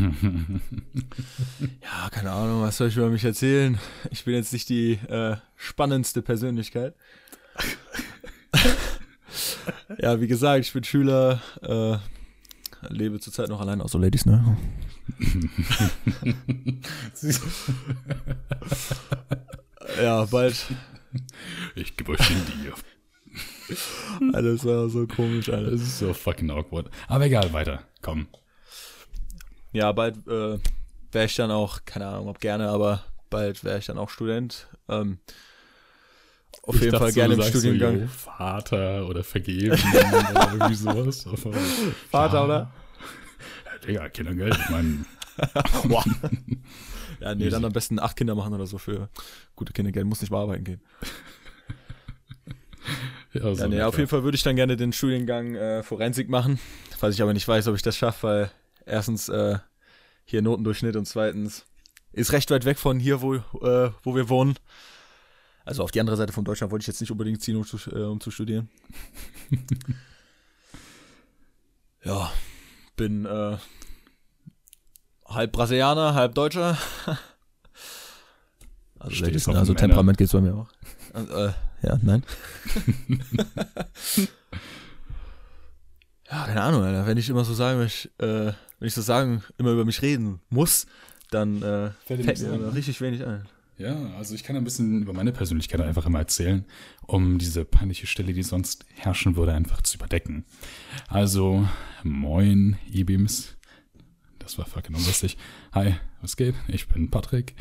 ja, 1.83 2.09
keine 2.11 2.31
Ahnung, 2.31 2.63
was 2.63 2.77
soll 2.77 2.89
ich 2.89 2.97
über 2.97 3.11
mich 3.11 3.25
erzählen? 3.25 3.77
Ich 4.11 4.25
bin 4.25 4.35
jetzt 4.35 4.53
nicht 4.53 4.69
die 4.69 4.93
äh, 4.93 5.37
spannendste 5.57 6.23
Persönlichkeit. 6.23 6.95
ja, 9.99 10.21
wie 10.21 10.29
gesagt, 10.29 10.65
ich 10.65 10.73
bin 10.73 10.85
Schüler, 10.85 11.43
äh, 11.61 11.97
lebe 12.89 13.19
zurzeit 13.19 13.49
noch 13.49 13.61
allein, 13.61 13.81
außer 13.81 13.99
Ladies, 13.99 14.27
ne? 14.27 14.57
Ja, 20.01 20.25
bald. 20.25 20.67
Ich 21.75 21.97
gebe 21.97 22.13
euch 22.13 22.27
den 22.27 22.47
Deal. 22.47 22.73
Alles 24.33 24.65
war 24.65 24.89
so 24.89 25.07
komisch, 25.07 25.47
Das 25.47 25.55
alles. 25.57 25.83
ist 25.83 25.99
so 25.99 26.13
fucking 26.13 26.51
awkward. 26.51 26.91
Aber 27.09 27.25
egal, 27.27 27.53
weiter. 27.53 27.83
Komm. 28.03 28.27
Ja, 29.73 29.93
bald 29.93 30.17
äh, 30.27 30.59
wäre 31.13 31.25
ich 31.27 31.35
dann 31.37 31.51
auch, 31.51 31.85
keine 31.85 32.07
Ahnung, 32.07 32.29
ob 32.29 32.41
gerne, 32.41 32.69
aber 32.69 33.05
bald 33.31 33.65
wäre 33.65 33.79
ich 33.79 33.87
dann 33.87 33.99
auch 33.99 34.11
Student. 34.11 34.69
Ähm, 34.89 35.19
auf 36.63 36.75
Ich 36.75 36.83
jeden 36.83 36.93
dachte 36.93 37.05
Fall 37.05 37.13
gerne 37.13 37.35
im 37.35 37.43
Studiengang. 37.43 37.95
So, 37.97 38.03
yo, 38.03 38.09
Vater 38.09 39.07
oder 39.09 39.25
vergeben 39.25 39.73
oder 39.73 40.53
irgendwie 40.53 40.75
sowas. 40.75 41.27
Aber, 41.27 41.53
Vater, 42.11 42.35
ja. 42.35 42.45
oder? 42.45 42.73
Digga, 43.87 44.09
Kindergeld, 44.11 44.57
ich 44.57 44.69
meine. 44.71 45.05
Ja, 47.21 47.37
nee, 47.37 47.49
dann 47.51 47.65
am 47.65 47.73
besten 47.73 48.01
acht 48.01 48.17
Kinder 48.17 48.35
machen 48.35 48.53
oder 48.53 48.67
so 48.67 48.79
für 48.79 49.09
gute 49.55 49.73
Kindergeld, 49.73 50.07
muss 50.07 50.21
nicht 50.21 50.31
mal 50.31 50.43
arbeiten 50.43 50.65
gehen. 50.65 50.81
Ja, 53.33 53.55
so 53.55 53.63
ja, 53.63 53.69
nee, 53.69 53.83
auf 53.83 53.97
jeden 53.97 54.09
Fall 54.09 54.25
würde 54.25 54.37
ich 54.37 54.43
dann 54.43 54.57
gerne 54.57 54.77
den 54.77 54.93
Studiengang 54.93 55.55
äh, 55.55 55.83
Forensik 55.83 56.29
machen, 56.29 56.59
falls 56.99 57.15
ich 57.15 57.23
aber 57.23 57.33
nicht 57.33 57.49
weiß, 57.49 57.69
ob 57.69 57.75
ich 57.75 57.83
das 57.83 57.97
schaffe, 57.97 58.27
weil 58.27 58.51
erstens 58.85 59.29
äh, 59.29 59.59
hier 60.25 60.43
Notendurchschnitt 60.43 60.97
und 60.97 61.07
zweitens 61.07 61.65
ist 62.13 62.33
recht 62.33 62.51
weit 62.51 62.65
weg 62.65 62.79
von 62.79 62.99
hier, 62.99 63.23
wo, 63.23 63.35
äh, 63.35 63.91
wo 64.03 64.15
wir 64.15 64.29
wohnen. 64.29 64.57
Also 65.65 65.83
auf 65.83 65.91
die 65.91 66.01
andere 66.01 66.17
Seite 66.17 66.33
von 66.33 66.45
Deutschland 66.45 66.73
wollte 66.73 66.83
ich 66.83 66.89
jetzt 66.89 67.01
nicht 67.01 67.11
unbedingt 67.11 67.41
ziehen, 67.41 67.57
um 67.57 67.65
zu, 67.65 67.79
äh, 67.91 68.03
um 68.03 68.21
zu 68.21 68.31
studieren. 68.31 68.69
ja, 72.05 72.33
bin 72.97 73.25
äh, 73.25 73.57
halb 75.27 75.53
Brasilianer, 75.53 76.15
halb 76.15 76.35
Deutscher. 76.35 76.77
Also, 79.05 79.25
also 79.51 79.75
Temperament 79.75 80.17
geht 80.17 80.29
es 80.29 80.33
bei 80.33 80.41
mir 80.41 80.55
auch. 80.55 80.69
Äh, 81.15 81.53
ja, 81.83 81.99
nein. 82.03 82.23
ja, 86.31 86.47
keine 86.47 86.63
Ahnung, 86.63 86.83
Alter. 86.83 87.07
Wenn 87.07 87.19
ich 87.19 87.29
immer 87.29 87.45
so 87.45 87.55
sagen, 87.55 87.83
ich, 87.83 88.11
äh, 88.19 88.53
wenn 88.79 88.89
ich 88.89 88.95
so 88.95 89.03
sagen, 89.03 89.43
immer 89.59 89.73
über 89.73 89.85
mich 89.85 90.01
reden 90.03 90.41
muss, 90.49 90.87
dann 91.31 91.63
äh, 91.63 91.91
fällt 92.05 92.25
mir 92.25 92.59
ne? 92.59 92.75
richtig 92.75 93.01
wenig 93.01 93.25
ein. 93.27 93.49
Ja, 93.79 93.97
also 94.17 94.35
ich 94.35 94.45
kann 94.45 94.55
ein 94.55 94.65
bisschen 94.65 95.03
über 95.03 95.13
meine 95.13 95.33
Persönlichkeit 95.33 95.81
einfach 95.81 96.07
immer 96.07 96.21
erzählen, 96.21 96.65
um 97.07 97.39
diese 97.39 97.65
peinliche 97.65 98.07
Stelle, 98.07 98.33
die 98.33 98.43
sonst 98.43 98.85
herrschen 98.95 99.35
würde, 99.35 99.55
einfach 99.55 99.83
zu 99.83 99.97
überdecken. 99.97 100.45
Also, 101.09 101.67
moin, 102.05 102.77
E-Beams. 102.91 103.57
Das 104.39 104.59
war 104.59 104.67
fucking 104.67 104.95
unlustig. 104.95 105.37
Hi, 105.73 105.95
was 106.21 106.37
geht? 106.37 106.55
Ich 106.69 106.89
bin 106.89 107.11
Patrick. 107.11 107.55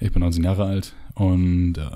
Ich 0.00 0.12
bin 0.12 0.20
19 0.20 0.42
Jahre 0.44 0.64
alt 0.64 0.94
und 1.14 1.76
äh, 1.76 1.90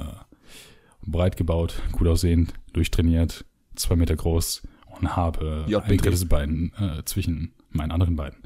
breit 1.03 1.37
gebaut, 1.37 1.81
gut 1.93 2.09
aussehend, 2.09 2.53
durchtrainiert, 2.73 3.45
zwei 3.75 3.97
Meter 3.97 4.17
groß 4.17 4.63
und 4.99 5.17
habe 5.17 5.65
ja, 5.69 5.81
ein 5.81 5.97
drittes 5.97 6.29
Bein 6.29 6.73
äh, 6.79 7.03
zwischen 7.05 7.53
meinen 7.71 7.91
anderen 7.91 8.17
Beinen. 8.17 8.39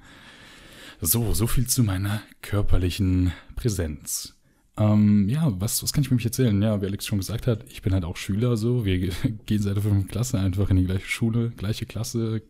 So, 1.00 1.34
so 1.34 1.46
viel 1.46 1.66
zu 1.66 1.82
meiner 1.82 2.22
körperlichen 2.40 3.32
Präsenz. 3.54 4.34
Ähm, 4.78 5.28
ja, 5.28 5.52
was, 5.60 5.82
was 5.82 5.92
kann 5.92 6.02
ich 6.04 6.10
mir 6.10 6.22
erzählen? 6.22 6.60
Ja, 6.62 6.80
wie 6.80 6.86
Alex 6.86 7.06
schon 7.06 7.18
gesagt 7.18 7.46
hat, 7.46 7.64
ich 7.68 7.82
bin 7.82 7.92
halt 7.92 8.04
auch 8.04 8.16
Schüler 8.16 8.56
so. 8.56 8.84
Wir 8.84 8.98
gehen 9.46 9.62
seit 9.62 9.76
der 9.76 9.82
fünften 9.82 10.08
Klasse 10.08 10.38
einfach 10.38 10.70
in 10.70 10.76
die 10.76 10.84
gleiche 10.84 11.06
Schule, 11.06 11.50
gleiche 11.50 11.86
Klasse, 11.86 12.42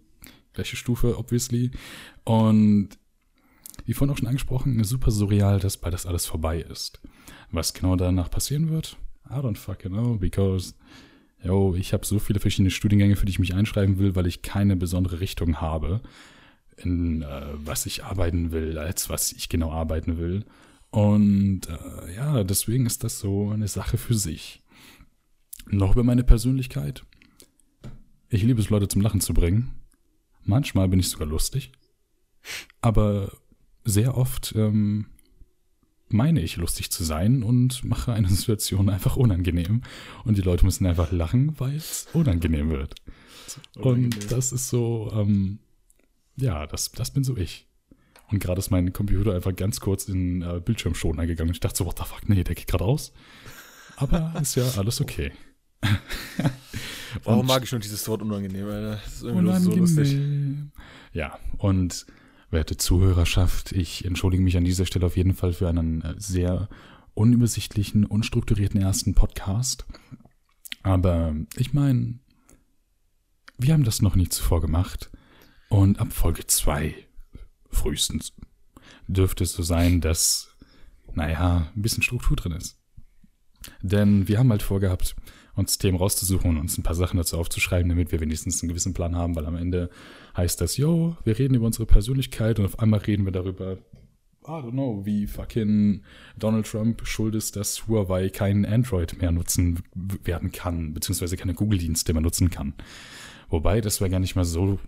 gleiche 0.52 0.76
Stufe, 0.76 1.18
obviously. 1.18 1.70
Und 2.25 2.90
wie 3.84 3.94
vorhin 3.94 4.12
auch 4.12 4.18
schon 4.18 4.28
angesprochen, 4.28 4.82
super 4.84 5.10
surreal, 5.10 5.60
dass 5.60 5.76
bald 5.76 5.94
das 5.94 6.06
alles 6.06 6.26
vorbei 6.26 6.60
ist. 6.60 7.00
Was 7.50 7.75
genau 7.75 7.94
danach 7.96 8.30
passieren 8.30 8.70
wird? 8.70 8.96
I 9.30 9.40
don't 9.40 9.56
fucking 9.56 9.92
know, 9.92 10.16
because, 10.16 10.75
yo, 11.42 11.75
ich 11.75 11.92
habe 11.92 12.06
so 12.06 12.18
viele 12.18 12.40
verschiedene 12.40 12.71
Studiengänge, 12.71 13.16
für 13.16 13.26
die 13.26 13.33
ich 13.33 13.38
mich 13.38 13.54
einschreiben 13.54 13.99
will, 13.99 14.14
weil 14.14 14.26
ich 14.26 14.42
keine 14.42 14.76
besondere 14.76 15.21
Richtung 15.21 15.61
habe, 15.61 16.00
in 16.76 17.23
äh, 17.23 17.47
was 17.54 17.87
ich 17.87 18.04
arbeiten 18.04 18.52
will, 18.52 18.78
als 18.78 19.09
was 19.09 19.33
ich 19.33 19.49
genau 19.49 19.73
arbeiten 19.73 20.18
will. 20.18 20.45
Und 20.90 21.62
äh, 21.68 22.14
ja, 22.14 22.45
deswegen 22.45 22.87
ist 22.87 23.04
das 23.04 23.18
so 23.18 23.50
eine 23.50 23.68
Sache 23.68 23.99
für 23.99 24.14
sich. 24.14 24.62
Noch 25.68 25.92
über 25.92 26.04
meine 26.04 26.25
Persönlichkeit. 26.25 27.04
Ich 28.28 28.42
liebe 28.42 28.61
es, 28.61 28.71
Leute 28.71 28.88
zum 28.88 29.02
Lachen 29.02 29.21
zu 29.21 29.35
bringen. 29.35 29.73
Manchmal 30.45 30.88
bin 30.88 31.00
ich 31.00 31.09
sogar 31.09 31.26
lustig. 31.26 31.73
Aber 32.80 33.33
sehr 33.85 34.16
oft 34.16 34.54
ähm, 34.56 35.06
meine 36.08 36.40
ich 36.40 36.56
lustig 36.56 36.90
zu 36.90 37.04
sein 37.04 37.42
und 37.42 37.84
mache 37.84 38.12
eine 38.12 38.28
Situation 38.30 38.88
einfach 38.88 39.16
unangenehm. 39.16 39.82
Und 40.25 40.36
die 40.36 40.42
Leute 40.42 40.64
müssen 40.64 40.86
einfach 40.86 41.12
lachen, 41.12 41.58
weil 41.58 41.76
es 41.76 42.08
unangenehm 42.12 42.70
wird. 42.70 42.94
Unangenehm. 43.76 44.04
Und 44.12 44.32
das 44.32 44.52
ist 44.52 44.68
so, 44.68 45.12
ähm, 45.14 45.58
ja, 46.36 46.66
das, 46.66 46.92
das 46.92 47.10
bin 47.10 47.25
so 47.25 47.36
ich. 47.36 47.66
Und 48.28 48.40
gerade 48.40 48.58
ist 48.58 48.70
mein 48.70 48.92
Computer 48.92 49.34
einfach 49.34 49.54
ganz 49.54 49.80
kurz 49.80 50.08
in 50.08 50.42
äh, 50.42 50.60
Bildschirmschoner 50.64 51.26
gegangen. 51.26 51.50
Und 51.50 51.56
ich 51.56 51.60
dachte 51.60 51.78
so, 51.78 51.86
what 51.86 51.98
the 51.98 52.04
fuck, 52.04 52.28
nee, 52.28 52.42
der 52.42 52.54
geht 52.54 52.66
gerade 52.66 52.84
aus. 52.84 53.12
Aber 53.96 54.34
ist 54.40 54.56
ja 54.56 54.68
alles 54.76 55.00
okay. 55.00 55.32
Warum 57.25 57.46
mag 57.46 57.62
ich 57.62 57.68
schon 57.68 57.80
dieses 57.80 58.06
Wort 58.08 58.22
unangenehm, 58.22 58.66
Alter? 58.66 59.00
Das 59.04 59.14
ist 59.14 59.22
irgendwie 59.22 59.48
unangenehm. 59.48 59.86
so 59.86 60.00
lustig. 60.00 60.18
Ja, 61.12 61.38
und 61.58 62.06
werte 62.56 62.78
Zuhörerschaft, 62.78 63.72
ich 63.72 64.06
entschuldige 64.06 64.42
mich 64.42 64.56
an 64.56 64.64
dieser 64.64 64.86
Stelle 64.86 65.04
auf 65.04 65.18
jeden 65.18 65.34
Fall 65.34 65.52
für 65.52 65.68
einen 65.68 66.00
äh, 66.00 66.14
sehr 66.16 66.70
unübersichtlichen, 67.12 68.06
unstrukturierten 68.06 68.80
ersten 68.80 69.14
Podcast. 69.14 69.84
Aber 70.82 71.36
ich 71.58 71.75
meine, 71.75 72.18
wir 73.58 73.75
haben 73.75 73.84
das 73.84 74.00
noch 74.00 74.16
nie 74.16 74.30
zuvor 74.30 74.62
gemacht. 74.62 75.10
Und 75.68 76.00
ab 76.00 76.14
Folge 76.14 76.46
2 76.46 76.94
frühestens 77.70 78.32
dürfte 79.06 79.44
es 79.44 79.52
so 79.52 79.62
sein, 79.62 80.00
dass, 80.00 80.48
naja, 81.12 81.70
ein 81.76 81.82
bisschen 81.82 82.02
Struktur 82.02 82.38
drin 82.38 82.52
ist. 82.52 82.78
Denn 83.82 84.28
wir 84.28 84.38
haben 84.38 84.50
halt 84.50 84.62
vorgehabt, 84.62 85.14
uns 85.56 85.78
Themen 85.78 85.98
rauszusuchen 85.98 86.50
und 86.50 86.58
uns 86.58 86.78
ein 86.78 86.82
paar 86.82 86.94
Sachen 86.94 87.16
dazu 87.16 87.38
aufzuschreiben, 87.38 87.88
damit 87.88 88.12
wir 88.12 88.20
wenigstens 88.20 88.62
einen 88.62 88.68
gewissen 88.68 88.94
Plan 88.94 89.16
haben, 89.16 89.34
weil 89.34 89.46
am 89.46 89.56
Ende 89.56 89.90
heißt 90.36 90.60
das, 90.60 90.76
yo, 90.76 91.16
wir 91.25 91.38
reden 91.38 91.54
über 91.54 91.66
unsere 91.66 91.86
Persönlichkeit 91.86 92.58
und 92.58 92.66
auf 92.66 92.78
einmal 92.78 93.00
reden 93.00 93.25
wir 93.25 93.32
darüber, 93.32 93.78
I 94.44 94.50
don't 94.50 94.72
know, 94.72 95.04
wie 95.04 95.26
fucking 95.26 96.02
Donald 96.38 96.66
Trump 96.66 97.04
schuld 97.06 97.34
ist, 97.34 97.56
dass 97.56 97.88
Huawei 97.88 98.28
kein 98.28 98.64
Android 98.64 99.20
mehr 99.20 99.32
nutzen 99.32 99.82
werden 100.22 100.52
kann, 100.52 100.94
beziehungsweise 100.94 101.36
keine 101.36 101.54
Google-Dienste 101.54 102.12
mehr 102.12 102.22
nutzen 102.22 102.50
kann. 102.50 102.75
Wobei, 103.48 103.80
das 103.80 104.00
wäre 104.00 104.10
gar 104.10 104.20
nicht 104.20 104.36
mal 104.36 104.44
so 104.44 104.78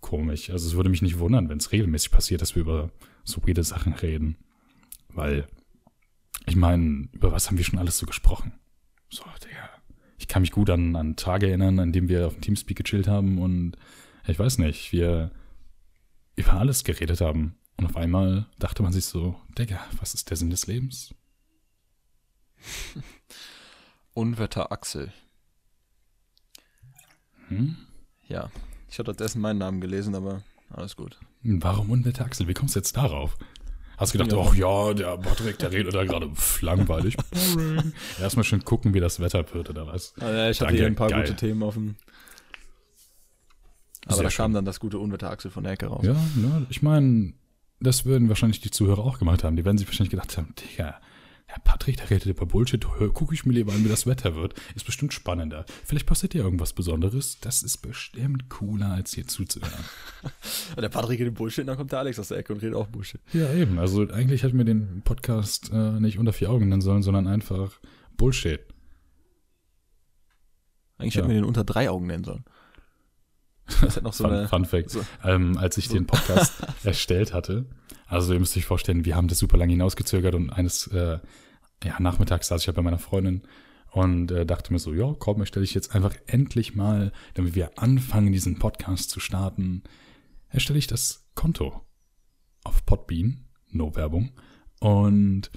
komisch. 0.00 0.50
Also 0.50 0.66
es 0.66 0.74
würde 0.74 0.90
mich 0.90 1.02
nicht 1.02 1.18
wundern, 1.18 1.48
wenn 1.48 1.58
es 1.58 1.70
regelmäßig 1.70 2.10
passiert, 2.10 2.42
dass 2.42 2.56
wir 2.56 2.62
über 2.62 2.90
so 3.24 3.46
weirde 3.46 3.62
Sachen 3.62 3.92
reden. 3.92 4.36
Weil, 5.10 5.46
ich 6.46 6.56
meine, 6.56 7.08
über 7.12 7.30
was 7.30 7.48
haben 7.48 7.58
wir 7.58 7.64
schon 7.64 7.78
alles 7.78 7.98
so 7.98 8.06
gesprochen? 8.06 8.52
So, 9.10 9.24
Digga. 9.44 9.77
Ich 10.18 10.28
kann 10.28 10.42
mich 10.42 10.52
gut 10.52 10.68
an, 10.70 10.96
an 10.96 11.16
Tage 11.16 11.48
erinnern, 11.48 11.78
an 11.78 11.92
dem 11.92 12.08
wir 12.08 12.26
auf 12.26 12.34
dem 12.34 12.42
Teamspeak 12.42 12.76
gechillt 12.76 13.08
haben 13.08 13.38
und 13.38 13.76
ich 14.26 14.38
weiß 14.38 14.58
nicht, 14.58 14.92
wir 14.92 15.30
über 16.36 16.54
alles 16.54 16.84
geredet 16.84 17.20
haben. 17.20 17.56
Und 17.76 17.86
auf 17.86 17.96
einmal 17.96 18.46
dachte 18.58 18.82
man 18.82 18.92
sich 18.92 19.06
so, 19.06 19.36
Digga, 19.56 19.80
was 20.00 20.14
ist 20.14 20.30
der 20.30 20.36
Sinn 20.36 20.50
des 20.50 20.66
Lebens? 20.66 21.14
Unwetter 24.14 24.72
Axel. 24.72 25.12
Hm? 27.48 27.76
Ja, 28.26 28.50
ich 28.90 28.98
hatte 28.98 29.14
dessen 29.14 29.40
meinen 29.40 29.58
Namen 29.58 29.80
gelesen, 29.80 30.14
aber 30.14 30.42
alles 30.70 30.96
gut. 30.96 31.18
Warum 31.42 31.90
Unwetter 31.90 32.24
Axel? 32.24 32.48
Wie 32.48 32.54
kommst 32.54 32.74
du 32.74 32.80
jetzt 32.80 32.96
darauf? 32.96 33.38
Hast 33.98 34.14
du 34.14 34.18
gedacht, 34.18 34.38
ach 34.40 34.54
ja, 34.54 34.94
der 34.94 35.16
Patrick, 35.18 35.58
der 35.58 35.72
redet 35.72 35.92
da 35.92 36.04
gerade 36.04 36.30
langweilig. 36.60 37.16
Erstmal 38.20 38.44
schön 38.44 38.64
gucken, 38.64 38.94
wie 38.94 39.00
das 39.00 39.18
Wetter 39.18 39.44
wird 39.52 39.70
oder 39.70 39.88
was. 39.88 40.14
Ja, 40.20 40.48
ich 40.48 40.60
hatte 40.60 40.72
hier 40.74 40.86
ein 40.86 40.94
paar 40.94 41.08
geil. 41.10 41.22
gute 41.22 41.34
Themen 41.34 41.60
dem. 41.60 41.96
Aber 44.06 44.14
Sehr 44.14 44.22
da 44.24 44.30
schön. 44.30 44.44
kam 44.44 44.52
dann 44.54 44.64
das 44.64 44.78
gute 44.78 44.98
Unwetter 44.98 45.30
Axel 45.30 45.50
von 45.50 45.64
der 45.64 45.72
Ecke 45.72 45.86
raus. 45.86 46.04
Ja, 46.06 46.14
ne, 46.36 46.66
ich 46.70 46.80
meine, 46.80 47.34
das 47.80 48.04
würden 48.04 48.28
wahrscheinlich 48.28 48.60
die 48.60 48.70
Zuhörer 48.70 49.04
auch 49.04 49.18
gemacht 49.18 49.42
haben. 49.42 49.56
Die 49.56 49.64
werden 49.64 49.78
sich 49.78 49.86
wahrscheinlich 49.88 50.10
gedacht 50.10 50.38
haben, 50.38 50.54
Digga, 50.54 51.00
Herr 51.50 51.60
Patrick, 51.60 51.96
der 51.96 52.10
redet 52.10 52.26
über 52.26 52.44
Bullshit, 52.44 52.84
gucke 53.14 53.32
ich 53.32 53.46
mir 53.46 53.54
lieber 53.54 53.72
an, 53.72 53.82
wie 53.82 53.88
das 53.88 54.06
Wetter 54.06 54.36
wird. 54.36 54.52
Ist 54.74 54.84
bestimmt 54.84 55.14
spannender. 55.14 55.64
Vielleicht 55.82 56.04
passiert 56.04 56.34
ja 56.34 56.42
irgendwas 56.42 56.74
Besonderes. 56.74 57.40
Das 57.40 57.62
ist 57.62 57.78
bestimmt 57.78 58.50
cooler, 58.50 58.90
als 58.90 59.14
hier 59.14 59.26
zuzuhören. 59.26 59.72
der 60.76 60.90
Patrick 60.90 61.20
redet 61.20 61.36
Bullshit, 61.36 61.66
dann 61.66 61.78
kommt 61.78 61.90
der 61.90 62.00
Alex 62.00 62.18
aus 62.18 62.28
der 62.28 62.36
Ecke 62.36 62.52
und 62.52 62.60
redet 62.60 62.74
auch 62.74 62.88
Bullshit. 62.88 63.22
Ja, 63.32 63.50
eben. 63.54 63.78
Also 63.78 64.06
eigentlich 64.10 64.42
hätten 64.42 64.58
wir 64.58 64.66
den 64.66 65.00
Podcast 65.04 65.70
äh, 65.72 65.98
nicht 66.00 66.18
unter 66.18 66.34
vier 66.34 66.50
Augen 66.50 66.68
nennen 66.68 66.82
sollen, 66.82 67.02
sondern 67.02 67.26
einfach 67.26 67.80
Bullshit. 68.18 68.60
Eigentlich 70.98 71.14
ja. 71.14 71.22
hätten 71.22 71.30
wir 71.30 71.40
den 71.40 71.44
unter 71.44 71.64
drei 71.64 71.88
Augen 71.88 72.08
nennen 72.08 72.24
sollen. 72.24 72.44
Das 73.80 73.96
hat 73.96 74.02
noch 74.02 74.12
so 74.12 74.24
Fun, 74.24 74.32
eine, 74.32 74.48
Fun 74.48 74.64
Fact. 74.64 74.90
So. 74.90 75.00
Ähm, 75.24 75.56
als 75.58 75.76
ich 75.78 75.88
so. 75.88 75.94
den 75.94 76.06
Podcast 76.08 76.54
erstellt 76.84 77.32
hatte, 77.32 77.66
also 78.06 78.32
ihr 78.32 78.40
müsst 78.40 78.56
euch 78.56 78.64
vorstellen, 78.64 79.04
wir 79.04 79.16
haben 79.16 79.28
das 79.28 79.38
super 79.38 79.58
lange 79.58 79.72
hinausgezögert 79.72 80.34
und 80.34 80.50
eines 80.50 80.86
äh, 80.88 81.18
ja, 81.84 82.00
nachmittags 82.00 82.48
saß 82.48 82.62
ich 82.62 82.66
halt 82.66 82.76
bei 82.76 82.82
meiner 82.82 82.98
Freundin 82.98 83.42
und 83.90 84.30
äh, 84.30 84.46
dachte 84.46 84.72
mir 84.72 84.78
so, 84.78 84.92
ja, 84.94 85.14
komm, 85.18 85.40
erstelle 85.40 85.64
ich 85.64 85.74
jetzt 85.74 85.94
einfach 85.94 86.14
endlich 86.26 86.74
mal, 86.74 87.12
damit 87.34 87.54
wir 87.54 87.78
anfangen, 87.78 88.32
diesen 88.32 88.58
Podcast 88.58 89.10
zu 89.10 89.20
starten, 89.20 89.82
erstelle 90.50 90.78
ich 90.78 90.86
das 90.86 91.26
Konto 91.34 91.82
auf 92.64 92.84
Podbean, 92.84 93.44
no 93.70 93.94
Werbung 93.94 94.32
und 94.80 95.50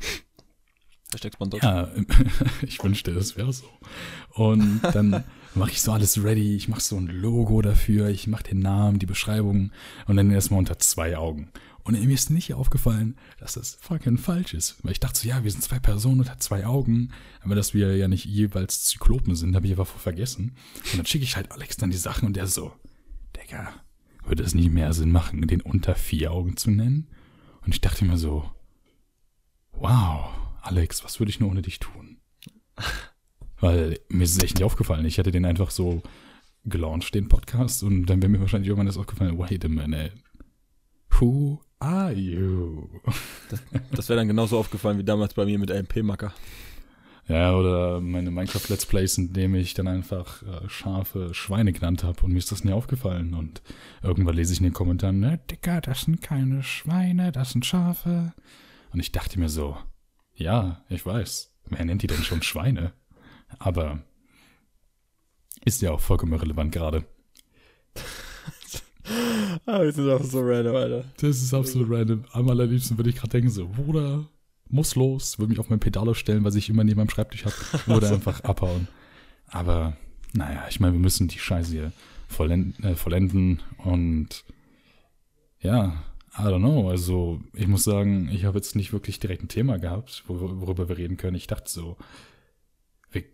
Hashtag 1.13 1.33
sponsort. 1.33 1.63
Ja, 1.63 1.89
ich 2.61 2.81
wünschte, 2.83 3.11
es 3.11 3.35
wäre 3.35 3.51
so. 3.51 3.65
Und 4.29 4.81
dann 4.93 5.25
mache 5.55 5.71
ich 5.71 5.81
so 5.81 5.91
alles 5.91 6.23
ready, 6.23 6.55
ich 6.55 6.67
mache 6.67 6.81
so 6.81 6.97
ein 6.97 7.07
Logo 7.07 7.61
dafür, 7.61 8.09
ich 8.09 8.27
mache 8.27 8.43
den 8.43 8.59
Namen, 8.59 8.99
die 8.99 9.05
Beschreibung 9.05 9.71
und 10.07 10.15
dann 10.15 10.31
erstmal 10.31 10.59
unter 10.59 10.79
zwei 10.79 11.17
Augen. 11.17 11.51
Und 11.83 11.99
mir 11.99 12.13
ist 12.13 12.29
nicht 12.29 12.53
aufgefallen, 12.53 13.17
dass 13.39 13.53
das 13.53 13.77
fucking 13.81 14.17
falsch 14.17 14.53
ist. 14.53 14.77
Weil 14.83 14.91
ich 14.91 14.99
dachte 14.99 15.19
so, 15.19 15.27
ja, 15.27 15.43
wir 15.43 15.51
sind 15.51 15.63
zwei 15.63 15.79
Personen 15.79 16.29
hat 16.29 16.43
zwei 16.43 16.65
Augen. 16.65 17.11
Aber 17.41 17.55
dass 17.55 17.73
wir 17.73 17.95
ja 17.97 18.07
nicht 18.07 18.25
jeweils 18.25 18.83
Zyklopen 18.83 19.35
sind, 19.35 19.55
habe 19.55 19.65
ich 19.65 19.71
einfach 19.71 19.87
vergessen. 19.87 20.55
Und 20.91 20.99
dann 20.99 21.05
schicke 21.05 21.23
ich 21.23 21.35
halt 21.35 21.51
Alex 21.51 21.77
dann 21.77 21.89
die 21.89 21.97
Sachen 21.97 22.27
und 22.27 22.35
der 22.35 22.45
so, 22.47 22.71
Digga, 23.35 23.73
würde 24.23 24.43
es 24.43 24.53
nie 24.53 24.69
mehr 24.69 24.93
Sinn 24.93 25.11
machen, 25.11 25.47
den 25.47 25.61
unter 25.61 25.95
vier 25.95 26.31
Augen 26.31 26.55
zu 26.55 26.69
nennen? 26.69 27.07
Und 27.65 27.73
ich 27.73 27.81
dachte 27.81 28.05
mir 28.05 28.17
so, 28.17 28.49
wow, 29.71 30.29
Alex, 30.61 31.03
was 31.03 31.19
würde 31.19 31.31
ich 31.31 31.39
nur 31.39 31.49
ohne 31.49 31.63
dich 31.63 31.79
tun? 31.79 32.17
Weil 33.61 33.99
mir 34.09 34.23
ist 34.23 34.35
es 34.35 34.43
echt 34.43 34.55
nicht 34.55 34.65
aufgefallen. 34.65 35.05
Ich 35.05 35.17
hätte 35.17 35.31
den 35.31 35.45
einfach 35.45 35.71
so 35.71 36.01
gelauncht, 36.65 37.15
den 37.15 37.27
Podcast, 37.27 37.83
und 37.83 38.05
dann 38.07 38.21
wäre 38.21 38.29
mir 38.29 38.41
wahrscheinlich 38.41 38.67
irgendwann 38.67 38.87
das 38.87 38.97
aufgefallen, 38.97 39.37
wait 39.37 39.63
a 39.65 39.69
minute. 39.69 40.11
Who 41.19 41.61
are 41.79 42.13
you? 42.13 42.89
Das, 43.49 43.61
das 43.91 44.09
wäre 44.09 44.17
dann 44.17 44.27
genauso 44.27 44.57
aufgefallen 44.57 44.97
wie 44.97 45.03
damals 45.03 45.33
bei 45.33 45.45
mir 45.45 45.59
mit 45.59 45.69
LMP-Macker. 45.69 46.33
Ja, 47.27 47.55
oder 47.55 48.01
meine 48.01 48.31
Minecraft-Let's 48.31 48.85
Plays, 48.85 49.17
in 49.17 49.31
dem 49.33 49.55
ich 49.55 49.73
dann 49.73 49.87
einfach 49.87 50.41
äh, 50.43 50.67
scharfe 50.67 51.33
Schweine 51.33 51.71
genannt 51.71 52.03
habe 52.03 52.23
und 52.23 52.31
mir 52.31 52.39
ist 52.39 52.51
das 52.51 52.63
nie 52.63 52.73
aufgefallen. 52.73 53.33
Und 53.33 53.61
irgendwann 54.01 54.35
lese 54.35 54.53
ich 54.53 54.59
in 54.59 54.65
den 54.65 54.73
Kommentaren, 54.73 55.19
ne, 55.19 55.39
Dicker, 55.49 55.81
das 55.81 56.01
sind 56.01 56.21
keine 56.21 56.63
Schweine, 56.63 57.31
das 57.31 57.51
sind 57.51 57.65
Schafe. 57.65 58.33
Und 58.91 58.99
ich 58.99 59.11
dachte 59.11 59.39
mir 59.39 59.49
so, 59.49 59.77
ja, 60.33 60.83
ich 60.89 61.05
weiß, 61.05 61.53
wer 61.69 61.85
nennt 61.85 62.01
die 62.01 62.07
denn 62.07 62.23
schon 62.23 62.41
Schweine? 62.41 62.93
Aber 63.59 63.99
ist 65.63 65.81
ja 65.81 65.91
auch 65.91 65.99
vollkommen 65.99 66.33
irrelevant 66.33 66.71
gerade. 66.71 67.05
wir 69.65 69.91
sind 69.91 70.09
auch 70.09 70.23
so 70.23 70.41
random, 70.41 70.75
Alter. 70.75 71.05
Das 71.17 71.41
ist 71.41 71.53
absolut 71.53 71.89
random. 71.91 72.25
Am 72.31 72.49
allerliebsten 72.49 72.97
würde 72.97 73.09
ich 73.09 73.15
gerade 73.15 73.29
denken, 73.29 73.49
so, 73.49 73.67
Bruder, 73.67 74.27
muss 74.69 74.95
los, 74.95 75.37
würde 75.37 75.49
mich 75.49 75.59
auf 75.59 75.69
mein 75.69 75.79
Pedalo 75.79 76.13
stellen, 76.13 76.43
was 76.43 76.55
ich 76.55 76.69
immer 76.69 76.83
neben 76.83 76.97
meinem 76.97 77.09
Schreibtisch 77.09 77.45
habe, 77.45 77.55
oder 77.95 78.11
einfach 78.13 78.41
abhauen. 78.41 78.87
Aber, 79.47 79.97
naja, 80.33 80.65
ich 80.69 80.79
meine, 80.79 80.93
wir 80.93 80.99
müssen 80.99 81.27
die 81.27 81.39
Scheiße 81.39 81.71
hier 81.71 81.91
vollenden, 82.27 82.83
äh, 82.83 82.95
vollenden 82.95 83.61
und 83.77 84.45
ja, 85.59 86.03
I 86.37 86.43
don't 86.43 86.59
know. 86.59 86.89
Also, 86.89 87.41
ich 87.53 87.67
muss 87.67 87.83
sagen, 87.83 88.29
ich 88.31 88.45
habe 88.45 88.57
jetzt 88.57 88.75
nicht 88.75 88.93
wirklich 88.93 89.19
direkt 89.19 89.43
ein 89.43 89.49
Thema 89.49 89.77
gehabt, 89.77 90.23
worüber 90.27 90.87
wir 90.87 90.97
reden 90.97 91.17
können. 91.17 91.35
Ich 91.35 91.47
dachte 91.47 91.69
so, 91.69 91.97
wie, 93.11 93.25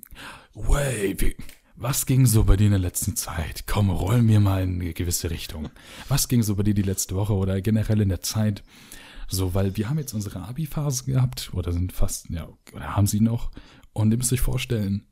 wait, 0.53 1.22
wie, 1.22 1.36
was 1.75 2.05
ging 2.05 2.25
so 2.25 2.43
bei 2.43 2.57
dir 2.57 2.65
in 2.65 2.72
der 2.72 2.79
letzten 2.79 3.15
Zeit? 3.15 3.65
Komm, 3.67 3.89
roll 3.89 4.22
mir 4.22 4.39
mal 4.39 4.63
in 4.63 4.81
eine 4.81 4.93
gewisse 4.93 5.29
Richtung. 5.29 5.69
Was 6.07 6.27
ging 6.27 6.41
so 6.41 6.55
bei 6.55 6.63
dir 6.63 6.74
die 6.74 6.81
letzte 6.81 7.15
Woche 7.15 7.34
oder 7.34 7.62
generell 7.62 8.01
in 8.01 8.10
der 8.10 8.22
Zeit? 8.22 8.63
So, 9.27 9.53
weil 9.53 9.75
wir 9.77 9.89
haben 9.89 10.00
jetzt 10.00 10.13
unsere 10.13 10.41
Abi-Phase 10.41 11.03
gehabt 11.05 11.51
oder 11.53 11.72
sind 11.72 11.91
fast, 11.91 12.29
ja, 12.29 12.48
oder 12.74 12.96
haben 12.96 13.07
sie 13.07 13.19
noch. 13.19 13.51
Und 13.93 14.12
ihr 14.12 14.17
müsst 14.17 14.34
euch 14.34 14.41
vorstellen, 14.41 15.05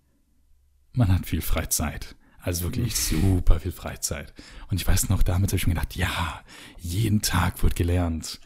man 0.94 1.14
hat 1.14 1.26
viel 1.26 1.42
Freizeit. 1.42 2.16
Also 2.40 2.66
wirklich 2.66 2.96
super 2.96 3.60
viel 3.60 3.72
Freizeit. 3.72 4.34
Und 4.70 4.80
ich 4.80 4.88
weiß 4.88 5.10
noch, 5.10 5.24
damals 5.24 5.52
habe 5.52 5.58
ich 5.58 5.68
mir 5.68 5.74
gedacht, 5.74 5.96
ja, 5.96 6.42
jeden 6.78 7.22
Tag 7.22 7.62
wird 7.64 7.76
gelernt. 7.76 8.40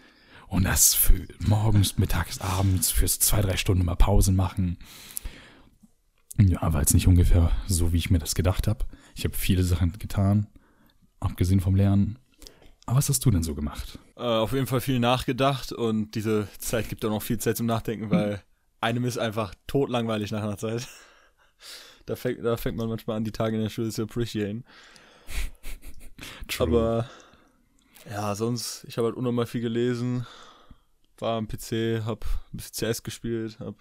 Und 0.47 0.63
das 0.63 0.95
für 0.95 1.27
morgens, 1.39 1.97
mittags, 1.97 2.39
abends, 2.41 2.89
fürs 2.89 3.19
zwei, 3.19 3.41
drei 3.41 3.55
Stunden 3.57 3.85
mal 3.85 3.95
Pausen 3.95 4.35
machen. 4.35 4.77
Ja, 6.39 6.73
war 6.73 6.79
jetzt 6.79 6.93
nicht 6.93 7.07
ungefähr 7.07 7.51
so, 7.67 7.91
wie 7.91 7.97
ich 7.97 8.09
mir 8.09 8.19
das 8.19 8.33
gedacht 8.33 8.67
habe. 8.67 8.85
Ich 9.15 9.25
habe 9.25 9.35
viele 9.35 9.63
Sachen 9.63 9.91
getan, 9.99 10.47
abgesehen 11.19 11.59
vom 11.59 11.75
Lernen. 11.75 12.17
Aber 12.85 12.97
was 12.97 13.09
hast 13.09 13.25
du 13.25 13.31
denn 13.31 13.43
so 13.43 13.55
gemacht? 13.55 13.99
Äh, 14.15 14.21
auf 14.21 14.53
jeden 14.53 14.65
Fall 14.65 14.81
viel 14.81 14.99
nachgedacht 14.99 15.71
und 15.71 16.15
diese 16.15 16.47
Zeit 16.57 16.89
gibt 16.89 17.03
auch 17.03 17.09
noch 17.09 17.21
viel 17.21 17.37
Zeit 17.39 17.57
zum 17.57 17.65
Nachdenken, 17.65 18.09
weil 18.09 18.41
einem 18.81 19.03
ist 19.03 19.17
einfach 19.17 19.53
totlangweilig 19.67 20.31
nach 20.31 20.43
einer 20.43 20.57
Zeit. 20.57 20.87
Da 22.05 22.15
fängt, 22.15 22.43
da 22.43 22.57
fängt 22.57 22.75
man 22.75 22.89
manchmal 22.89 23.17
an, 23.17 23.23
die 23.23 23.31
Tage 23.31 23.55
in 23.55 23.61
der 23.61 23.69
Schule 23.69 23.91
zu 23.91 24.01
appreciaten. 24.01 24.63
True. 26.47 26.65
Aber 26.65 27.09
ja, 28.09 28.33
sonst, 28.33 28.83
ich 28.87 28.97
habe 28.97 29.09
halt 29.09 29.15
unnormal 29.15 29.45
viel 29.45 29.61
gelesen, 29.61 30.25
war 31.19 31.37
am 31.37 31.47
PC, 31.47 32.03
hab 32.07 32.25
ein 32.51 32.57
bisschen 32.57 32.93
CS 32.93 33.03
gespielt, 33.03 33.59
hab 33.59 33.75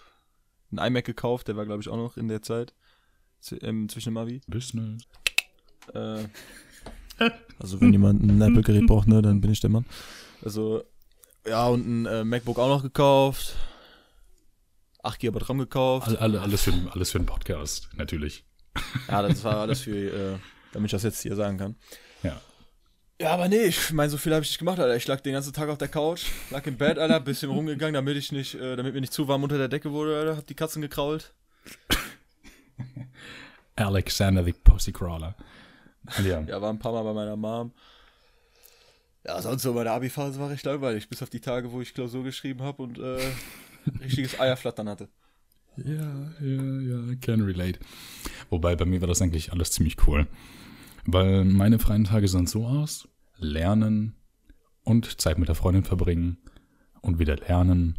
einen 0.71 0.87
iMac 0.87 1.05
gekauft, 1.05 1.49
der 1.49 1.57
war, 1.57 1.67
glaube 1.67 1.83
ich, 1.83 1.89
auch 1.89 1.97
noch 1.97 2.17
in 2.17 2.29
der 2.29 2.43
Zeit. 2.43 2.75
Ähm, 3.63 3.89
zwischen 3.89 4.11
dem 4.11 4.15
Mavi. 4.15 4.41
Business. 4.47 5.03
Äh, 5.95 6.25
also, 7.59 7.81
wenn 7.81 7.93
jemand 7.93 8.23
ein 8.23 8.41
Apple-Gerät 8.41 8.87
braucht, 8.87 9.09
ne, 9.09 9.23
dann 9.23 9.41
bin 9.41 9.51
ich 9.51 9.61
der 9.61 9.71
Mann. 9.71 9.87
Also, 10.43 10.83
ja, 11.47 11.67
und 11.69 11.87
ein 11.87 12.07
äh, 12.07 12.25
MacBook 12.25 12.59
auch 12.59 12.69
noch 12.69 12.83
gekauft. 12.83 13.57
8 15.03 15.21
GB 15.21 15.39
RAM 15.41 15.59
gekauft. 15.59 16.09
All, 16.09 16.17
all, 16.17 16.37
alles, 16.39 16.63
für, 16.63 16.73
alles 16.91 17.13
für 17.13 17.19
einen 17.19 17.27
Podcast, 17.27 17.89
natürlich. 17.97 18.45
Ja, 19.09 19.23
das 19.23 19.43
war 19.45 19.57
alles 19.61 19.81
für, 19.81 19.97
äh, 19.97 20.39
damit 20.73 20.89
ich 20.89 20.93
das 20.93 21.05
jetzt 21.05 21.23
hier 21.23 21.37
sagen 21.37 21.59
kann. 21.59 21.77
Ja. 22.23 22.41
Ja, 23.21 23.35
aber 23.35 23.49
nee, 23.49 23.65
ich 23.65 23.93
meine, 23.93 24.11
so 24.11 24.17
viel 24.17 24.33
habe 24.33 24.45
ich 24.45 24.51
nicht 24.51 24.59
gemacht, 24.59 24.79
Alter. 24.79 24.95
Ich 24.95 25.07
lag 25.09 25.21
den 25.21 25.33
ganzen 25.33 25.53
Tag 25.53 25.69
auf 25.69 25.79
der 25.79 25.89
Couch, 25.89 26.27
lag 26.51 26.65
im 26.67 26.77
Bett, 26.77 26.99
Alter, 26.99 27.19
bisschen 27.19 27.51
rumgegangen, 27.51 27.95
damit 27.95 28.17
ich 28.17 28.31
nicht, 28.31 28.55
äh, 28.55 28.77
damit 28.77 28.95
mir 28.95 29.01
nicht 29.01 29.13
zu 29.13 29.27
warm 29.27 29.43
unter 29.43 29.59
der 29.59 29.69
Decke 29.69 29.91
wurde, 29.91 30.17
Alter. 30.17 30.37
Hab 30.37 30.47
die 30.47 30.55
Katzen 30.55 30.83
gekrault. 30.83 31.33
Alexander 33.77 34.45
the 34.45 34.53
Pussycrawler. 34.53 35.35
Ja. 36.25 36.41
ja, 36.41 36.63
war 36.63 36.71
ein 36.71 36.79
paar 36.79 36.93
Mal 36.93 37.03
bei 37.03 37.13
meiner 37.13 37.37
Mom. 37.37 37.73
Ja, 39.27 39.43
sonst 39.43 39.63
so 39.63 39.73
meine 39.73 39.91
Abi-Phase 39.91 40.39
war 40.39 40.51
recht 40.51 40.65
langweilig, 40.65 41.09
bis 41.09 41.23
auf 41.23 41.29
die 41.29 41.41
Tage, 41.41 41.73
wo 41.73 41.81
ich 41.81 41.95
Klausur 41.95 42.23
geschrieben 42.23 42.63
habe 42.63 42.83
und 42.83 42.99
äh, 42.99 43.19
richtiges 44.01 44.39
Eierflattern 44.39 44.89
hatte. 44.89 45.09
Ja, 45.77 46.33
ja, 46.41 46.81
ja, 46.81 47.15
can 47.21 47.43
relate. 47.43 47.79
Wobei 48.49 48.75
bei 48.75 48.85
mir 48.85 49.01
war 49.01 49.09
das 49.09 49.21
eigentlich 49.21 49.53
alles 49.53 49.71
ziemlich 49.73 49.97
cool. 50.07 50.27
Weil 51.11 51.47
meine 51.47 51.79
freien 51.79 52.05
Tage 52.05 52.29
sahen 52.29 52.47
so 52.47 52.67
aus: 52.67 53.09
Lernen 53.39 54.15
und 54.85 55.23
Zeit 55.23 55.39
mit 55.39 55.49
der 55.49 55.55
Freundin 55.55 55.83
verbringen 55.83 56.37
und 57.01 57.19
wieder 57.19 57.37
lernen. 57.37 57.99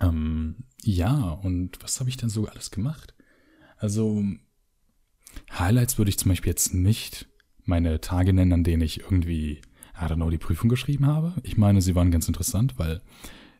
Ähm, 0.00 0.64
ja, 0.82 1.30
und 1.30 1.80
was 1.84 2.00
habe 2.00 2.10
ich 2.10 2.16
denn 2.16 2.30
so 2.30 2.48
alles 2.48 2.72
gemacht? 2.72 3.14
Also, 3.76 4.24
Highlights 5.52 5.96
würde 5.96 6.08
ich 6.08 6.18
zum 6.18 6.30
Beispiel 6.30 6.50
jetzt 6.50 6.74
nicht 6.74 7.28
meine 7.62 8.00
Tage 8.00 8.32
nennen, 8.32 8.52
an 8.54 8.64
denen 8.64 8.82
ich 8.82 9.02
irgendwie, 9.02 9.62
I 9.96 10.06
don't 10.06 10.16
know, 10.16 10.30
die 10.30 10.38
Prüfung 10.38 10.68
geschrieben 10.68 11.06
habe. 11.06 11.34
Ich 11.44 11.56
meine, 11.56 11.80
sie 11.80 11.94
waren 11.94 12.10
ganz 12.10 12.26
interessant, 12.26 12.76
weil 12.76 13.02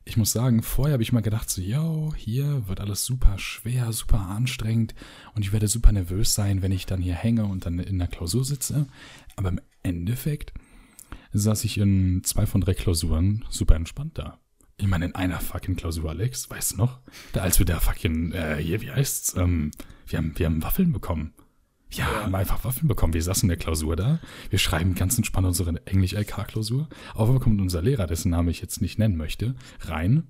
ich 0.05 0.17
muss 0.17 0.33
sagen, 0.33 0.63
vorher 0.63 0.95
habe 0.95 1.03
ich 1.03 1.13
mal 1.13 1.23
gedacht, 1.23 1.49
so, 1.49 1.63
yo, 1.63 2.13
hier 2.17 2.69
wird 2.69 2.81
alles 2.81 3.05
super 3.05 3.39
schwer, 3.39 3.93
super 3.93 4.21
anstrengend 4.21 4.95
und 5.35 5.43
ich 5.43 5.53
werde 5.53 5.69
super 5.69 5.93
nervös 5.93 6.35
sein, 6.35 6.63
wenn 6.63 6.73
ich 6.73 6.87
dann 6.87 7.01
hier 7.01 7.15
hänge 7.15 7.47
und 7.47 7.65
dann 7.65 7.79
in 7.79 7.99
der 7.99 8.09
Klausur 8.09 8.45
sitze. 8.45 8.87
Aber 9.37 9.49
im 9.49 9.61
Endeffekt 9.83 10.53
saß 11.33 11.65
ich 11.65 11.79
in 11.79 12.23
zwei 12.23 12.47
von 12.47 12.61
drei 12.61 12.75
Klausuren 12.75 13.45
super 13.49 13.77
entspannt 13.77 14.19
da. 14.19 14.39
Ich 14.77 14.87
meine, 14.87 15.07
in 15.07 15.15
einer 15.15 15.41
fucking 15.41 15.77
Klausur, 15.77 16.11
Alex, 16.11 16.51
weißt 16.51 16.73
du 16.73 16.77
noch? 16.77 16.99
Da, 17.33 17.43
als 17.43 17.59
wir 17.59 17.67
da 17.67 17.81
fucking, 17.81 18.33
äh, 18.33 18.57
hier, 18.57 18.81
wie 18.81 18.91
heißt's? 18.91 19.37
Ähm, 19.37 19.71
wir 20.07 20.19
haben, 20.19 20.37
wir 20.37 20.47
haben 20.47 20.63
Waffeln 20.63 20.93
bekommen. 20.93 21.33
Ja, 21.97 22.05
ja, 22.05 22.25
haben 22.25 22.35
einfach 22.35 22.65
Waffeln 22.65 22.89
bekommen. 22.89 23.15
Wir 23.15 23.23
saßen 23.23 23.47
in 23.47 23.49
der 23.49 23.59
Klausur 23.59 23.97
da. 23.97 24.21
Wir 24.51 24.59
schreiben 24.59 24.95
ganz 24.95 25.17
entspannt 25.17 25.47
unsere 25.47 25.75
Englisch-LK-Klausur. 25.87 26.89
Auf 27.15 27.29
einmal 27.29 27.43
kommt 27.43 27.61
unser 27.61 27.83
Lehrer, 27.83 28.07
dessen 28.07 28.31
Name 28.31 28.51
ich 28.51 28.61
jetzt 28.61 28.81
nicht 28.81 28.99
nennen 28.99 29.17
möchte, 29.17 29.55
rein 29.81 30.25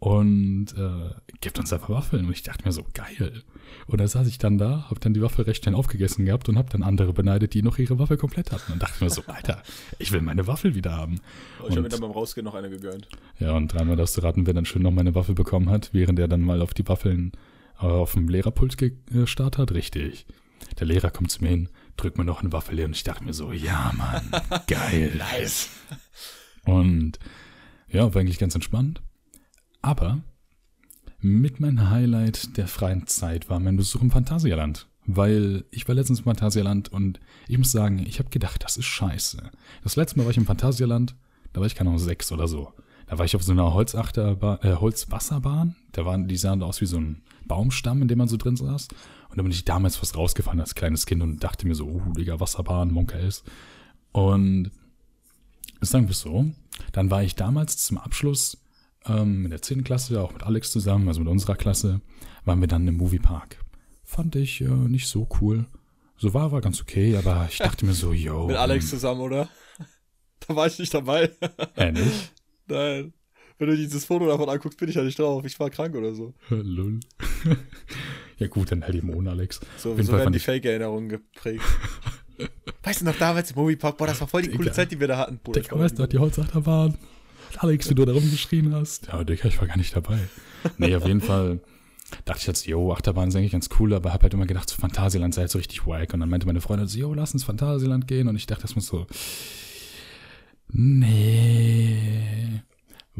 und 0.00 0.68
äh, 0.78 1.10
gibt 1.42 1.58
uns 1.58 1.72
einfach 1.72 1.90
Waffeln. 1.90 2.24
Und 2.24 2.32
ich 2.32 2.42
dachte 2.42 2.64
mir 2.64 2.72
so, 2.72 2.84
geil. 2.94 3.42
Und 3.86 4.00
da 4.00 4.08
saß 4.08 4.26
ich 4.26 4.38
dann 4.38 4.56
da, 4.56 4.86
hab 4.88 4.98
dann 5.00 5.12
die 5.12 5.20
Waffe 5.20 5.46
recht 5.46 5.62
schnell 5.62 5.74
aufgegessen 5.74 6.24
gehabt 6.24 6.48
und 6.48 6.56
hab 6.56 6.70
dann 6.70 6.82
andere 6.82 7.12
beneidet, 7.12 7.52
die 7.52 7.62
noch 7.62 7.78
ihre 7.78 7.98
Waffe 7.98 8.16
komplett 8.16 8.50
hatten. 8.50 8.72
Und 8.72 8.82
dachte 8.82 9.04
mir 9.04 9.10
so, 9.10 9.22
Alter, 9.26 9.62
ich 9.98 10.10
will 10.10 10.22
meine 10.22 10.46
Waffel 10.46 10.74
wieder 10.74 10.92
haben. 10.92 11.20
Oh, 11.62 11.66
ich 11.68 11.72
habe 11.72 11.82
mir 11.82 11.90
dann 11.90 12.00
beim 12.00 12.12
Rausgehen 12.12 12.46
noch 12.46 12.54
eine 12.54 12.70
gegönnt. 12.70 13.08
Ja, 13.38 13.52
und 13.52 13.72
dreimal 13.72 13.96
darfst 13.96 14.16
du 14.16 14.22
raten, 14.22 14.46
wer 14.46 14.54
dann 14.54 14.64
schön 14.64 14.82
noch 14.82 14.90
meine 14.90 15.14
Waffe 15.14 15.34
bekommen 15.34 15.68
hat, 15.68 15.90
während 15.92 16.18
er 16.18 16.28
dann 16.28 16.40
mal 16.40 16.62
auf 16.62 16.72
die 16.72 16.88
Waffeln 16.88 17.32
äh, 17.78 17.84
auf 17.84 18.14
dem 18.14 18.26
Lehrerpult 18.26 18.78
gestartet 18.78 19.58
hat. 19.58 19.72
Richtig. 19.72 20.26
Der 20.78 20.86
Lehrer 20.86 21.10
kommt 21.10 21.30
zu 21.30 21.42
mir 21.42 21.50
hin, 21.50 21.68
drückt 21.96 22.18
mir 22.18 22.24
noch 22.24 22.40
eine 22.40 22.52
Waffel 22.52 22.76
hin 22.76 22.86
und 22.86 22.96
ich 22.96 23.04
dachte 23.04 23.24
mir 23.24 23.34
so, 23.34 23.52
ja, 23.52 23.92
Mann, 23.96 24.30
geil. 24.66 25.14
nice. 25.16 25.68
Und 26.64 27.18
ja, 27.88 28.14
war 28.14 28.20
eigentlich 28.20 28.38
ganz 28.38 28.54
entspannt. 28.54 29.02
Aber 29.82 30.20
mit 31.20 31.60
meinem 31.60 31.90
Highlight 31.90 32.56
der 32.56 32.66
freien 32.66 33.06
Zeit 33.06 33.50
war 33.50 33.60
mein 33.60 33.76
Besuch 33.76 34.02
im 34.02 34.10
Phantasialand. 34.10 34.86
Weil 35.06 35.64
ich 35.70 35.88
war 35.88 35.94
letztens 35.94 36.20
im 36.20 36.24
Phantasialand 36.26 36.90
und 36.90 37.20
ich 37.48 37.58
muss 37.58 37.72
sagen, 37.72 37.98
ich 38.06 38.18
habe 38.18 38.30
gedacht, 38.30 38.62
das 38.62 38.76
ist 38.76 38.86
scheiße. 38.86 39.50
Das 39.82 39.96
letzte 39.96 40.18
Mal 40.18 40.24
war 40.24 40.30
ich 40.30 40.36
im 40.36 40.46
Phantasialand, 40.46 41.16
da 41.52 41.60
war 41.60 41.66
ich 41.66 41.74
keine 41.74 41.90
Ahnung, 41.90 41.98
sechs 41.98 42.30
oder 42.32 42.46
so. 42.46 42.72
Da 43.06 43.18
war 43.18 43.24
ich 43.24 43.34
auf 43.34 43.42
so 43.42 43.50
einer 43.50 43.74
Holzachterbahn, 43.74 44.60
äh, 44.62 44.76
Holzwasserbahn. 44.76 45.74
Da 45.90 46.04
waren, 46.06 46.28
die 46.28 46.36
sahen 46.36 46.62
aus 46.62 46.80
wie 46.80 46.86
so 46.86 46.98
ein 46.98 47.22
Baumstamm, 47.44 48.02
in 48.02 48.08
dem 48.08 48.18
man 48.18 48.28
so 48.28 48.36
drin 48.36 48.56
saß. 48.56 48.86
Und 49.30 49.38
da 49.38 49.42
bin 49.42 49.52
ich 49.52 49.64
damals 49.64 49.96
fast 49.96 50.16
rausgefahren 50.16 50.60
als 50.60 50.74
kleines 50.74 51.06
Kind 51.06 51.22
und 51.22 51.42
dachte 51.42 51.66
mir 51.66 51.74
so, 51.74 51.86
oh, 51.86 52.12
Digga, 52.12 52.40
Wasserbahn, 52.40 52.90
Monka 52.92 53.16
ist. 53.18 53.44
Und 54.12 54.70
sagen 55.80 56.08
wir 56.08 56.14
so, 56.14 56.46
Dann 56.92 57.10
war 57.10 57.22
ich 57.22 57.36
damals 57.36 57.76
zum 57.78 57.98
Abschluss 57.98 58.58
ähm, 59.06 59.44
in 59.44 59.50
der 59.50 59.62
10. 59.62 59.84
Klasse, 59.84 60.20
auch 60.20 60.32
mit 60.32 60.42
Alex 60.42 60.72
zusammen, 60.72 61.08
also 61.08 61.20
mit 61.20 61.28
unserer 61.28 61.56
Klasse, 61.56 62.00
waren 62.44 62.60
wir 62.60 62.68
dann 62.68 62.86
im 62.88 62.96
Moviepark. 62.96 63.64
Fand 64.02 64.34
ich 64.36 64.60
äh, 64.60 64.68
nicht 64.68 65.06
so 65.06 65.28
cool. 65.40 65.66
So 66.16 66.34
war, 66.34 66.52
war 66.52 66.60
ganz 66.60 66.80
okay, 66.80 67.16
aber 67.16 67.46
ich 67.50 67.58
dachte 67.58 67.86
mir 67.86 67.94
so, 67.94 68.12
yo. 68.12 68.46
Mit 68.46 68.56
Alex 68.56 68.90
zusammen, 68.90 69.20
oder? 69.20 69.48
Da 70.48 70.56
war 70.56 70.66
ich 70.66 70.78
nicht 70.78 70.92
dabei. 70.94 71.30
Äh, 71.76 71.92
nicht? 71.92 72.32
Nein. 72.66 73.12
Wenn 73.58 73.68
du 73.68 73.76
dieses 73.76 74.06
Foto 74.06 74.26
davon 74.26 74.48
anguckst, 74.48 74.78
bin 74.78 74.88
ich 74.88 74.94
ja 74.94 75.02
nicht 75.02 75.18
drauf. 75.18 75.44
Ich 75.44 75.60
war 75.60 75.68
krank 75.68 75.94
oder 75.94 76.14
so. 76.14 76.32
Lull. 76.48 77.00
Ja 78.40 78.46
gut, 78.48 78.72
dann 78.72 78.82
halt 78.82 78.94
eben 78.94 79.14
ohne 79.14 79.30
Alex. 79.30 79.60
So, 79.76 79.94
so 80.02 80.12
werden 80.12 80.32
die 80.32 80.38
Fake-Erinnerungen 80.38 81.10
geprägt. 81.10 81.62
weißt 82.82 83.02
du 83.02 83.04
noch 83.04 83.16
damals 83.16 83.50
im 83.50 83.58
Moviepark? 83.58 83.98
Boah, 83.98 84.06
das 84.06 84.20
war 84.20 84.28
voll 84.28 84.42
die 84.42 84.48
coole 84.48 84.64
Digga. 84.64 84.72
Zeit, 84.72 84.90
die 84.90 84.98
wir 84.98 85.08
da 85.08 85.18
hatten. 85.18 85.38
Das 85.44 85.62
Digga, 85.62 85.78
weißt 85.78 85.98
du, 85.98 86.06
die 86.06 86.18
Holzachterbahn. 86.18 86.96
Alex, 87.58 87.90
wie 87.90 87.94
du 87.94 88.04
da 88.06 88.12
rumgeschrien 88.12 88.74
hast. 88.74 89.08
Ja, 89.08 89.22
Digga, 89.22 89.46
ich 89.46 89.60
war 89.60 89.68
gar 89.68 89.76
nicht 89.76 89.94
dabei. 89.94 90.18
Nee, 90.78 90.96
auf 90.96 91.06
jeden 91.06 91.20
Fall 91.20 91.60
dachte 92.24 92.40
ich 92.40 92.46
jetzt, 92.46 92.66
yo, 92.66 92.92
Achterbahn 92.92 93.28
ist 93.28 93.36
eigentlich 93.36 93.52
ganz 93.52 93.68
cool, 93.78 93.92
aber 93.92 94.14
hab 94.14 94.22
halt 94.22 94.32
immer 94.32 94.46
gedacht, 94.46 94.70
so 94.70 94.76
Phantasialand 94.76 95.34
sei 95.34 95.42
halt 95.42 95.50
so 95.50 95.58
richtig 95.58 95.86
wack. 95.86 96.14
Und 96.14 96.20
dann 96.20 96.30
meinte 96.30 96.46
meine 96.46 96.62
Freundin 96.62 96.88
so, 96.88 96.98
yo, 96.98 97.12
lass 97.12 97.34
uns 97.34 97.44
Phantasialand 97.44 98.06
gehen. 98.08 98.26
Und 98.26 98.36
ich 98.36 98.46
dachte 98.46 98.62
erstmal 98.62 98.82
so, 98.82 99.06
nee. 100.68 102.62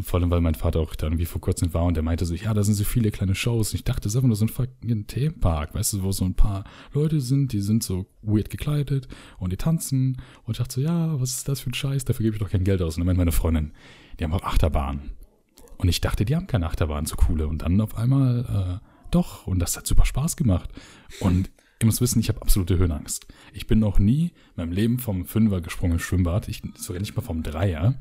Vor 0.03 0.21
allem, 0.21 0.31
weil 0.31 0.41
mein 0.41 0.55
Vater 0.55 0.81
auch 0.81 0.95
da 0.95 1.07
irgendwie 1.07 1.25
vor 1.25 1.41
kurzem 1.41 1.73
war 1.75 1.85
und 1.85 1.95
der 1.95 2.03
meinte 2.03 2.25
so, 2.25 2.35
ja, 2.35 2.55
da 2.55 2.63
sind 2.63 2.75
so 2.75 2.85
viele 2.85 3.11
kleine 3.11 3.35
Shows. 3.35 3.73
Und 3.73 3.77
ich 3.77 3.85
dachte, 3.85 4.03
das 4.03 4.13
ist 4.13 4.17
einfach 4.17 4.29
nur 4.29 4.37
so 4.37 4.45
ein 4.45 4.49
fucking 4.49 5.07
Themenpark, 5.07 5.75
weißt 5.75 5.95
du, 5.95 6.03
wo 6.03 6.13
so 6.13 6.25
ein 6.25 6.35
paar 6.35 6.65
Leute 6.93 7.21
sind, 7.21 7.53
die 7.53 7.61
sind 7.61 7.83
so 7.83 8.07
weird 8.23 8.51
gekleidet 8.51 9.09
und 9.39 9.53
die 9.53 9.57
tanzen. 9.57 10.21
Und 10.45 10.53
ich 10.53 10.59
dachte 10.59 10.75
so, 10.75 10.81
ja, 10.81 11.21
was 11.21 11.37
ist 11.37 11.49
das 11.49 11.61
für 11.61 11.71
ein 11.71 11.75
Scheiß? 11.75 12.05
Dafür 12.05 12.25
gebe 12.25 12.37
ich 12.37 12.43
doch 12.43 12.51
kein 12.51 12.65
Geld 12.65 12.83
aus. 12.83 12.97
Und 12.97 13.01
dann 13.01 13.07
meinte 13.07 13.21
meine 13.21 13.33
Freundin, 13.33 13.73
die 14.19 14.25
haben 14.25 14.33
auch 14.33 14.43
Achterbahn. 14.43 15.11
Und 15.77 15.89
ich 15.89 16.01
dachte, 16.01 16.25
die 16.25 16.37
haben 16.37 16.47
keine 16.47 16.67
Achterbahn, 16.67 17.07
so 17.07 17.17
coole. 17.17 17.47
Und 17.47 17.63
dann 17.63 17.81
auf 17.81 17.97
einmal, 17.97 18.81
äh, 18.83 18.87
doch. 19.11 19.47
Und 19.47 19.61
das 19.61 19.77
hat 19.77 19.87
super 19.87 20.05
Spaß 20.05 20.37
gemacht. 20.37 20.71
Und 21.21 21.51
ihr 21.81 21.87
müsst 21.87 22.01
wissen, 22.01 22.21
ich 22.21 22.29
habe 22.29 22.43
absolute 22.43 22.79
Höhenangst. 22.79 23.27
Ich 23.53 23.67
bin 23.67 23.79
noch 23.79 23.99
nie 23.99 24.25
in 24.25 24.33
meinem 24.57 24.73
Leben 24.73 24.99
vom 24.99 25.25
Fünfer 25.25 25.61
gesprungen 25.61 25.95
im 25.95 25.99
Schwimmbad. 25.99 26.49
Ich 26.49 26.63
sogar 26.77 27.01
nicht 27.01 27.17
mal 27.17 27.23
vom 27.23 27.43
Dreier. 27.43 27.99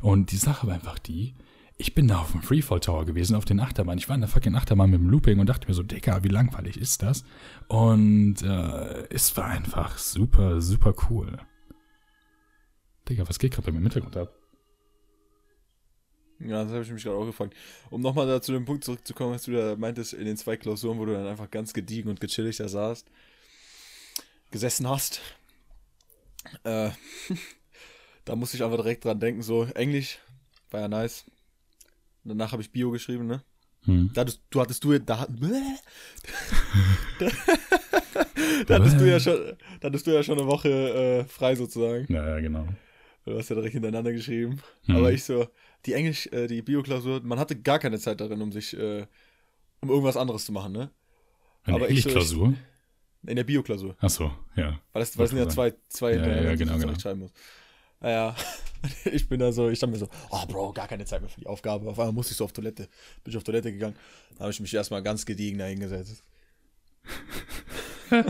Und 0.00 0.32
die 0.32 0.36
Sache 0.36 0.66
war 0.66 0.74
einfach 0.74 0.98
die, 0.98 1.34
ich 1.78 1.94
bin 1.94 2.08
da 2.08 2.18
auf 2.18 2.32
dem 2.32 2.42
Freefall 2.42 2.80
Tower 2.80 3.06
gewesen, 3.06 3.34
auf 3.34 3.46
den 3.46 3.58
Achterbahn. 3.58 3.98
Ich 3.98 4.08
war 4.08 4.14
in 4.14 4.20
der 4.20 4.28
fucking 4.28 4.54
Achterbahn 4.54 4.90
mit 4.90 5.00
dem 5.00 5.08
Looping 5.08 5.40
und 5.40 5.48
dachte 5.48 5.66
mir 5.66 5.74
so, 5.74 5.82
Digga, 5.82 6.22
wie 6.22 6.28
langweilig 6.28 6.76
ist 6.76 7.02
das? 7.02 7.24
Und 7.68 8.42
äh, 8.42 9.08
es 9.08 9.36
war 9.36 9.46
einfach 9.46 9.96
super, 9.98 10.60
super 10.60 10.94
cool. 11.08 11.38
Digga, 13.08 13.28
was 13.28 13.38
geht 13.38 13.52
gerade 13.52 13.66
bei 13.66 13.72
mir 13.72 13.78
im 13.78 13.84
Hintergrund 13.84 14.16
ab? 14.16 14.41
Ja, 16.44 16.64
das 16.64 16.72
habe 16.72 16.82
ich 16.82 16.90
mich 16.90 17.02
gerade 17.04 17.16
auch 17.16 17.26
gefragt. 17.26 17.54
Um 17.90 18.00
nochmal 18.00 18.26
da 18.26 18.40
zu 18.40 18.52
dem 18.52 18.64
Punkt 18.64 18.84
zurückzukommen, 18.84 19.34
was 19.34 19.44
du 19.44 19.52
da 19.52 19.76
meintest, 19.76 20.12
in 20.12 20.24
den 20.24 20.36
zwei 20.36 20.56
Klausuren, 20.56 20.98
wo 20.98 21.04
du 21.04 21.12
dann 21.12 21.26
einfach 21.26 21.50
ganz 21.50 21.72
gediegen 21.72 22.10
und 22.10 22.20
gechillig 22.20 22.56
da 22.56 22.68
saßt, 22.68 23.06
gesessen 24.50 24.88
hast. 24.88 25.20
Äh, 26.64 26.90
da 28.24 28.36
musste 28.36 28.56
ich 28.56 28.64
einfach 28.64 28.78
direkt 28.78 29.04
dran 29.04 29.20
denken, 29.20 29.42
so 29.42 29.64
Englisch 29.74 30.18
war 30.70 30.80
ja 30.80 30.88
nice. 30.88 31.24
Und 32.24 32.30
danach 32.30 32.52
habe 32.52 32.62
ich 32.62 32.70
Bio 32.70 32.90
geschrieben, 32.90 33.26
ne? 33.26 33.42
Hm. 33.84 34.10
Da 34.14 34.20
hattest, 34.20 34.42
du 34.50 34.60
hattest 34.60 34.84
du 34.84 34.96
da, 35.00 35.26
da, 37.18 37.26
da 38.66 38.74
hattest 38.76 39.00
du 39.00 39.10
ja 39.10 39.18
schon, 39.18 39.56
da 39.80 39.88
hattest 39.88 40.06
du 40.06 40.12
ja 40.12 40.22
schon 40.22 40.38
eine 40.38 40.46
Woche 40.46 40.68
äh, 40.68 41.24
frei 41.24 41.56
sozusagen. 41.56 42.12
Ja, 42.12 42.28
ja, 42.28 42.40
genau. 42.40 42.68
Du 43.24 43.36
hast 43.36 43.48
ja 43.48 43.56
direkt 43.56 43.72
hintereinander 43.72 44.12
geschrieben. 44.12 44.60
Mhm. 44.86 44.96
Aber 44.96 45.12
ich 45.12 45.24
so, 45.24 45.48
die 45.86 45.94
Englisch, 45.94 46.26
äh, 46.28 46.46
die 46.46 46.62
Bioklausur, 46.62 47.20
man 47.22 47.38
hatte 47.38 47.56
gar 47.56 47.78
keine 47.78 47.98
Zeit 47.98 48.20
darin, 48.20 48.40
um 48.40 48.52
sich, 48.52 48.76
äh, 48.76 49.06
um 49.80 49.90
irgendwas 49.90 50.16
anderes 50.16 50.44
zu 50.44 50.52
machen, 50.52 50.72
ne? 50.72 50.90
Eine 51.64 51.76
Aber 51.76 51.90
ich 51.90 51.98
Englischklausur? 51.98 52.54
In 53.24 53.36
der 53.36 53.44
Bioklausur. 53.44 53.96
Ach 54.00 54.10
so, 54.10 54.32
ja. 54.56 54.80
Weil 54.92 55.00
das, 55.00 55.16
weil 55.16 55.24
das 55.24 55.30
sind 55.30 55.38
ja 55.38 55.48
zwei, 55.48 55.74
zwei 55.88 56.14
Ja, 56.14 56.16
ja, 56.16 56.22
hintereinander, 56.24 56.56
genau, 56.56 56.72
die 56.72 56.78
ich 56.78 56.86
genau. 56.86 56.98
schreiben 56.98 57.20
muss. 57.20 57.32
Naja, 58.00 58.34
ich 59.04 59.28
bin 59.28 59.38
da 59.38 59.52
so, 59.52 59.68
ich 59.70 59.78
dachte 59.78 59.92
mir 59.92 59.98
so, 59.98 60.08
oh 60.30 60.44
Bro, 60.46 60.72
gar 60.72 60.88
keine 60.88 61.04
Zeit 61.04 61.20
mehr 61.20 61.30
für 61.30 61.40
die 61.40 61.46
Aufgabe. 61.46 61.88
Auf 61.88 61.98
einmal 62.00 62.12
musste 62.12 62.32
ich 62.32 62.36
so 62.36 62.44
auf 62.44 62.52
Toilette. 62.52 62.88
Bin 63.22 63.30
ich 63.30 63.36
auf 63.36 63.44
Toilette 63.44 63.72
gegangen. 63.72 63.94
Da 64.34 64.40
habe 64.40 64.50
ich 64.50 64.58
mich 64.58 64.74
erstmal 64.74 65.02
ganz 65.04 65.24
gediegen 65.24 65.58
da 65.58 65.66
hingesetzt. 65.66 66.24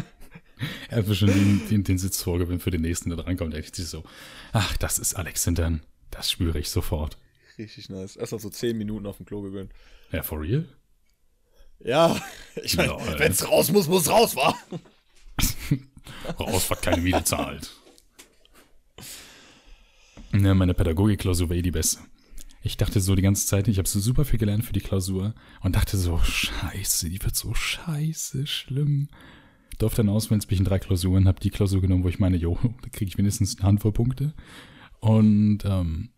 Einfach 0.91 1.15
schon 1.15 1.29
den, 1.29 1.69
den, 1.69 1.85
den 1.85 1.99
Sitz 1.99 2.23
vorgewinnt 2.23 2.63
für 2.63 2.71
den 2.71 2.83
nächsten, 2.83 3.09
der 3.09 3.19
drankommt. 3.19 3.55
Denkt 3.55 3.75
sich 3.75 3.87
so, 3.87 4.05
ach, 4.53 4.77
das 4.77 4.99
ist 4.99 5.15
Alex 5.15 5.45
Hintern. 5.45 5.83
Das 6.11 6.31
spüre 6.31 6.59
ich 6.59 6.69
sofort. 6.69 7.17
Richtig 7.59 7.89
nice. 7.89 8.17
Erst 8.17 8.33
mal 8.33 8.39
so 8.39 8.51
zehn 8.51 8.77
Minuten 8.79 9.07
auf 9.07 9.17
dem 9.19 9.27
Klo 9.27 9.43
gewöhnt. 9.43 9.73
Ja, 10.11 10.23
for 10.23 10.41
real? 10.41 10.67
Ja, 11.81 12.21
ich 12.63 12.77
meine, 12.77 12.93
Lol. 12.93 13.19
wenn's 13.19 13.47
raus 13.49 13.71
muss, 13.71 13.89
muss 13.89 14.09
raus, 14.09 14.37
wa? 14.37 14.57
Raus, 16.39 16.71
was 16.71 16.81
keine 16.81 17.01
Miete 17.03 17.25
zahlt. 17.25 17.71
Ja, 20.33 20.55
meine 20.55 20.75
Pädagogikklausur 20.75 21.49
war 21.49 21.57
eh 21.57 21.63
die 21.63 21.71
beste. 21.71 22.01
Ich 22.63 22.77
dachte 22.77 23.01
so 23.01 23.15
die 23.15 23.23
ganze 23.23 23.47
Zeit, 23.47 23.69
ich 23.69 23.79
habe 23.79 23.89
so 23.89 23.99
super 23.99 24.25
viel 24.25 24.39
gelernt 24.39 24.65
für 24.65 24.73
die 24.73 24.81
Klausur 24.81 25.35
und 25.63 25.75
dachte 25.77 25.97
so, 25.97 26.19
scheiße, 26.19 27.11
die 27.11 27.23
wird 27.23 27.35
so 27.35 27.55
scheiße 27.55 28.47
schlimm. 28.47 29.09
Durfte 29.79 29.99
dann 29.99 30.09
auswählen 30.09 30.41
zwischen 30.41 30.65
drei 30.65 30.79
Klausuren, 30.79 31.27
habe 31.27 31.41
die 31.41 31.51
Klausur 31.51 31.81
genommen, 31.81 32.05
wo 32.05 32.09
ich 32.09 32.21
meine, 32.21 32.37
jo, 32.37 32.57
da 32.83 32.89
kriege 32.89 33.09
ich 33.09 33.19
wenigstens 33.19 33.59
eine 33.59 33.67
Handvoll 33.67 33.93
Punkte. 33.93 34.33
Und 35.01 35.65
ähm, 35.65 36.11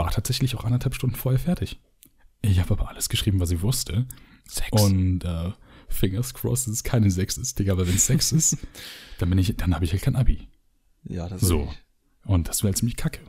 war 0.00 0.10
tatsächlich 0.10 0.56
auch 0.56 0.64
anderthalb 0.64 0.94
Stunden 0.94 1.14
vorher 1.14 1.38
fertig. 1.38 1.78
Ich 2.40 2.58
habe 2.58 2.70
aber 2.72 2.88
alles 2.88 3.10
geschrieben, 3.10 3.38
was 3.38 3.50
ich 3.50 3.60
wusste. 3.60 4.06
Sechs. 4.48 4.82
Und 4.82 5.24
äh, 5.26 5.52
fingers 5.88 6.32
crossed, 6.32 6.68
dass 6.68 6.74
es 6.76 6.84
keine 6.84 7.10
6 7.10 7.36
ist, 7.36 7.58
Digga, 7.58 7.74
aber 7.74 7.86
wenn 7.86 7.96
es 7.96 8.06
6 8.06 8.32
ist, 8.32 8.56
dann 9.18 9.28
bin 9.28 9.38
ich, 9.38 9.54
dann 9.58 9.74
habe 9.74 9.84
ich 9.84 9.92
halt 9.92 10.00
kein 10.00 10.16
Abi. 10.16 10.48
ja, 11.04 11.28
das 11.28 11.42
So. 11.42 11.70
Und 12.24 12.48
das 12.48 12.62
wäre 12.62 12.72
ziemlich 12.72 12.96
kacke. 12.96 13.20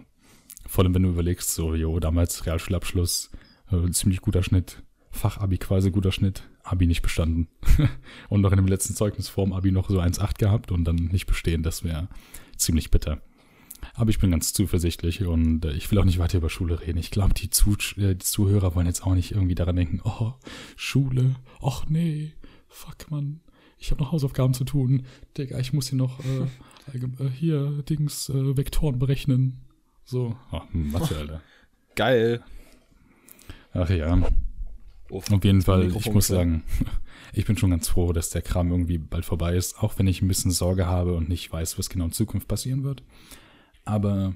Vor 0.66 0.86
allem, 0.86 0.96
wenn 0.96 1.04
du 1.04 1.10
überlegst, 1.10 1.54
so, 1.54 1.76
jo, 1.76 2.00
damals 2.00 2.46
Realschulabschluss, 2.46 3.32
äh, 3.70 3.92
ziemlich 3.92 4.22
guter 4.22 4.42
Schnitt, 4.42 4.82
Fachabi 5.10 5.58
quasi 5.58 5.92
guter 5.92 6.14
Schnitt, 6.14 6.44
Abi 6.64 6.88
nicht 6.88 7.02
bestanden. 7.02 7.50
und 8.30 8.40
noch 8.40 8.52
in 8.54 8.58
dem 8.58 8.68
letzten 8.68 8.96
Zeugnis 8.96 9.28
vorm 9.28 9.52
Abi 9.52 9.74
noch 9.74 9.90
so 9.90 10.00
1,8 10.00 10.38
gehabt 10.38 10.72
und 10.72 10.86
dann 10.86 10.96
nicht 10.96 11.26
bestehen, 11.26 11.64
das 11.64 11.84
wäre 11.84 12.08
ziemlich 12.56 12.92
bitter. 12.92 13.22
Aber 13.94 14.10
ich 14.10 14.20
bin 14.20 14.32
ganz 14.32 14.54
zuversichtlich 14.54 15.26
und 15.26 15.66
äh, 15.66 15.74
ich 15.74 15.92
will 15.92 16.00
auch 16.00 16.06
nicht 16.06 16.20
weiter 16.20 16.38
über 16.38 16.50
Schule 16.50 16.82
reden. 16.82 16.98
Ich 16.98 17.12
glaube, 17.12 17.34
die, 17.34 17.50
Zu 17.50 17.76
äh, 17.98 18.16
die 18.16 18.20
Zuhörer 18.20 18.76
wollen 18.76 18.88
jetzt 18.88 19.06
auch 19.06 19.16
nicht 19.16 19.32
irgendwie 19.32 19.56
daran 19.56 19.76
denken, 19.76 20.02
oh, 20.04 20.34
Schule, 20.76 21.36
ach 21.62 21.86
nee, 21.90 22.34
fuck 22.68 23.10
man, 23.10 23.42
ich 23.78 23.92
habe 23.92 24.02
noch 24.02 24.12
Hausaufgaben 24.12 24.54
zu 24.54 24.64
tun. 24.64 25.06
Digga, 25.38 25.60
ich 25.60 25.74
muss 25.74 25.90
hier 25.90 25.98
noch 25.98 26.20
äh, 26.20 26.98
äh, 26.98 27.30
hier 27.30 27.84
Dings 27.90 28.30
äh, 28.30 28.56
Vektoren 28.58 29.00
berechnen. 29.00 29.62
So, 30.04 30.36
ach, 30.52 30.66
Mathe, 30.72 31.18
Alter. 31.18 31.42
Geil. 31.96 32.44
Ach 33.74 33.90
ja, 33.90 34.22
Oh, 35.12 35.18
auf 35.18 35.44
jeden 35.44 35.62
Fall, 35.62 35.86
Mikrofon 35.86 36.10
ich 36.10 36.14
muss 36.14 36.28
sagen, 36.28 36.64
ich 37.34 37.46
bin 37.46 37.58
schon 37.58 37.72
ganz 37.72 37.90
froh, 37.90 38.14
dass 38.14 38.30
der 38.30 38.42
Kram 38.42 38.72
irgendwie 38.72 38.98
bald 38.98 39.26
vorbei 39.26 39.56
ist, 39.56 39.78
auch 39.84 40.00
wenn 40.00 40.08
ich 40.08 40.22
ein 40.22 40.28
bisschen 40.30 40.52
Sorge 40.52 40.86
habe 40.86 41.16
und 41.16 41.28
nicht 41.28 41.52
weiß, 41.52 41.78
was 41.78 41.90
genau 41.90 42.06
in 42.06 42.12
Zukunft 42.14 42.48
passieren 42.48 42.86
wird. 42.86 43.04
Aber 43.86 44.36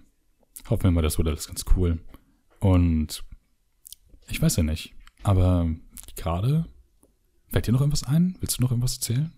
hoffen 0.70 0.84
wir 0.84 0.92
mal, 0.92 1.02
das 1.02 1.18
wird 1.18 1.28
alles 1.28 1.48
ganz 1.48 1.66
cool. 1.76 2.00
Und 2.60 3.24
ich 4.28 4.42
weiß 4.42 4.56
ja 4.58 4.64
nicht, 4.64 4.94
aber 5.24 5.70
gerade, 6.16 6.66
fällt 7.50 7.68
dir 7.68 7.72
noch 7.72 7.82
irgendwas 7.82 8.04
ein? 8.04 8.38
Willst 8.40 8.58
du 8.58 8.62
noch 8.62 8.72
irgendwas 8.72 8.96
erzählen? 8.96 9.32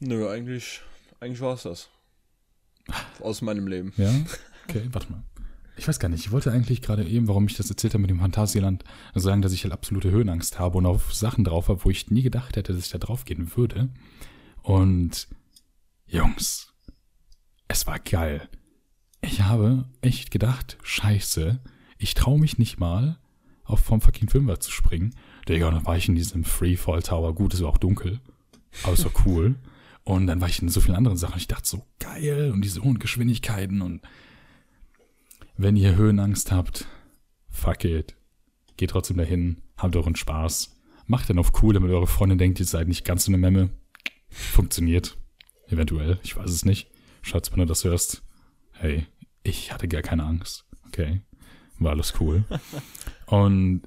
Nö, 0.00 0.28
eigentlich, 0.30 0.82
eigentlich 1.20 1.40
war 1.40 1.54
es 1.54 1.64
das. 1.64 1.88
Aus 3.20 3.42
meinem 3.42 3.66
Leben. 3.66 3.92
Ja? 3.96 4.12
Okay, 4.68 4.88
warte 4.92 5.10
mal. 5.10 5.22
Ich 5.76 5.86
weiß 5.86 6.00
gar 6.00 6.08
nicht, 6.08 6.24
ich 6.24 6.32
wollte 6.32 6.50
eigentlich 6.50 6.82
gerade 6.82 7.04
eben, 7.04 7.28
warum 7.28 7.46
ich 7.46 7.56
das 7.56 7.70
erzählt 7.70 7.94
habe 7.94 8.02
mit 8.02 8.10
dem 8.10 8.18
Phantasialand, 8.18 8.82
sagen, 9.14 9.42
dass 9.42 9.52
ich 9.52 9.62
halt 9.62 9.72
absolute 9.72 10.10
Höhenangst 10.10 10.58
habe 10.58 10.78
und 10.78 10.86
auf 10.86 11.14
Sachen 11.14 11.44
drauf 11.44 11.68
habe, 11.68 11.84
wo 11.84 11.90
ich 11.90 12.10
nie 12.10 12.22
gedacht 12.22 12.56
hätte, 12.56 12.72
dass 12.72 12.84
ich 12.84 12.90
da 12.90 12.98
drauf 12.98 13.24
gehen 13.24 13.56
würde. 13.56 13.88
Und 14.62 15.28
Jungs, 16.06 16.74
es 17.68 17.86
war 17.86 17.98
geil. 17.98 18.48
Ich 19.20 19.42
habe 19.42 19.84
echt 20.00 20.30
gedacht, 20.30 20.78
scheiße, 20.82 21.60
ich 21.98 22.14
traue 22.14 22.38
mich 22.38 22.58
nicht 22.58 22.78
mal, 22.78 23.18
auf 23.64 23.80
vom 23.80 24.00
fucking 24.00 24.28
Fünfer 24.28 24.60
zu 24.60 24.70
springen. 24.70 25.14
Digga, 25.48 25.70
dann 25.70 25.86
war 25.86 25.96
ich 25.96 26.08
in 26.08 26.14
diesem 26.14 26.44
Freefall 26.44 27.02
Tower. 27.02 27.34
Gut, 27.34 27.54
es 27.54 27.62
war 27.62 27.70
auch 27.70 27.78
dunkel, 27.78 28.20
aber 28.82 28.94
es 28.94 29.04
war 29.04 29.12
cool. 29.26 29.56
Und 30.04 30.26
dann 30.26 30.40
war 30.40 30.48
ich 30.48 30.62
in 30.62 30.70
so 30.70 30.80
vielen 30.80 30.96
anderen 30.96 31.18
Sachen. 31.18 31.36
Ich 31.36 31.48
dachte 31.48 31.68
so, 31.68 31.84
geil, 31.98 32.50
und 32.50 32.62
diese 32.62 32.82
hohen 32.82 32.98
Geschwindigkeiten 32.98 33.82
und 33.82 34.00
wenn 35.58 35.76
ihr 35.76 35.96
Höhenangst 35.96 36.52
habt, 36.52 36.86
fuck 37.50 37.84
it. 37.84 38.14
Geht 38.76 38.90
trotzdem 38.90 39.16
dahin, 39.16 39.60
habt 39.76 39.96
euren 39.96 40.16
Spaß. 40.16 40.76
Macht 41.06 41.28
dann 41.28 41.38
auf 41.38 41.62
cool, 41.62 41.74
damit 41.74 41.90
eure 41.90 42.06
Freundin 42.06 42.38
denkt, 42.38 42.60
ihr 42.60 42.66
seid 42.66 42.86
nicht 42.86 43.04
ganz 43.04 43.24
so 43.24 43.30
eine 43.30 43.38
Memme. 43.38 43.70
Funktioniert. 44.30 45.18
Eventuell, 45.66 46.20
ich 46.22 46.36
weiß 46.36 46.50
es 46.50 46.64
nicht. 46.64 46.88
Schatz, 47.28 47.52
wenn 47.52 47.60
du 47.60 47.66
das 47.66 47.84
hörst, 47.84 48.22
hey, 48.72 49.06
ich 49.42 49.72
hatte 49.72 49.86
gar 49.86 50.02
keine 50.02 50.24
Angst. 50.24 50.64
okay. 50.86 51.20
War 51.78 51.92
alles 51.92 52.14
cool. 52.20 52.44
Und 53.26 53.82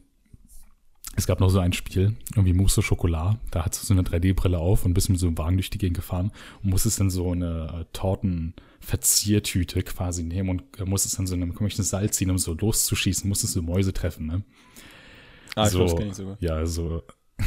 es 1.18 1.28
gab 1.28 1.42
noch 1.42 1.50
so 1.50 1.60
ein 1.60 1.74
Spiel, 1.74 2.16
irgendwie 2.36 2.54
Mousse 2.54 2.80
au 2.80 2.84
Chocolat. 2.84 3.38
Da 3.52 3.66
hat 3.66 3.74
du 3.80 3.86
so 3.86 3.94
eine 3.94 4.04
3D-Brille 4.04 4.58
auf 4.58 4.86
und 4.86 4.94
bist 4.94 5.10
mit 5.10 5.20
so 5.20 5.28
einem 5.28 5.38
Wagen 5.38 5.58
durch 5.58 5.70
die 5.70 5.78
Gegend 5.78 5.98
gefahren 5.98 6.32
und 6.64 6.70
musstest 6.70 7.02
dann 7.02 7.10
so 7.10 7.32
eine 7.32 7.82
äh, 7.82 7.86
Tortenverziertüte 7.92 9.84
quasi 9.84 10.24
nehmen 10.24 10.50
und 10.50 10.80
äh, 10.80 10.86
musstest 10.86 11.20
dann 11.20 11.28
so 11.28 11.36
einem 11.36 11.54
komischen 11.54 11.84
Salz 11.84 12.16
ziehen, 12.16 12.32
um 12.32 12.38
so 12.38 12.54
loszuschießen, 12.54 13.28
musstest 13.28 13.58
du 13.58 13.62
Mäuse 13.62 13.92
treffen, 13.92 14.26
ne? 14.26 14.44
Ah, 15.56 15.66
ich 15.66 15.72
so, 15.72 15.80
glaub, 15.80 15.90
das 15.90 16.00
kenn 16.00 16.08
ich 16.08 16.16
sogar. 16.16 16.38
Ja, 16.40 16.66
so 16.66 17.04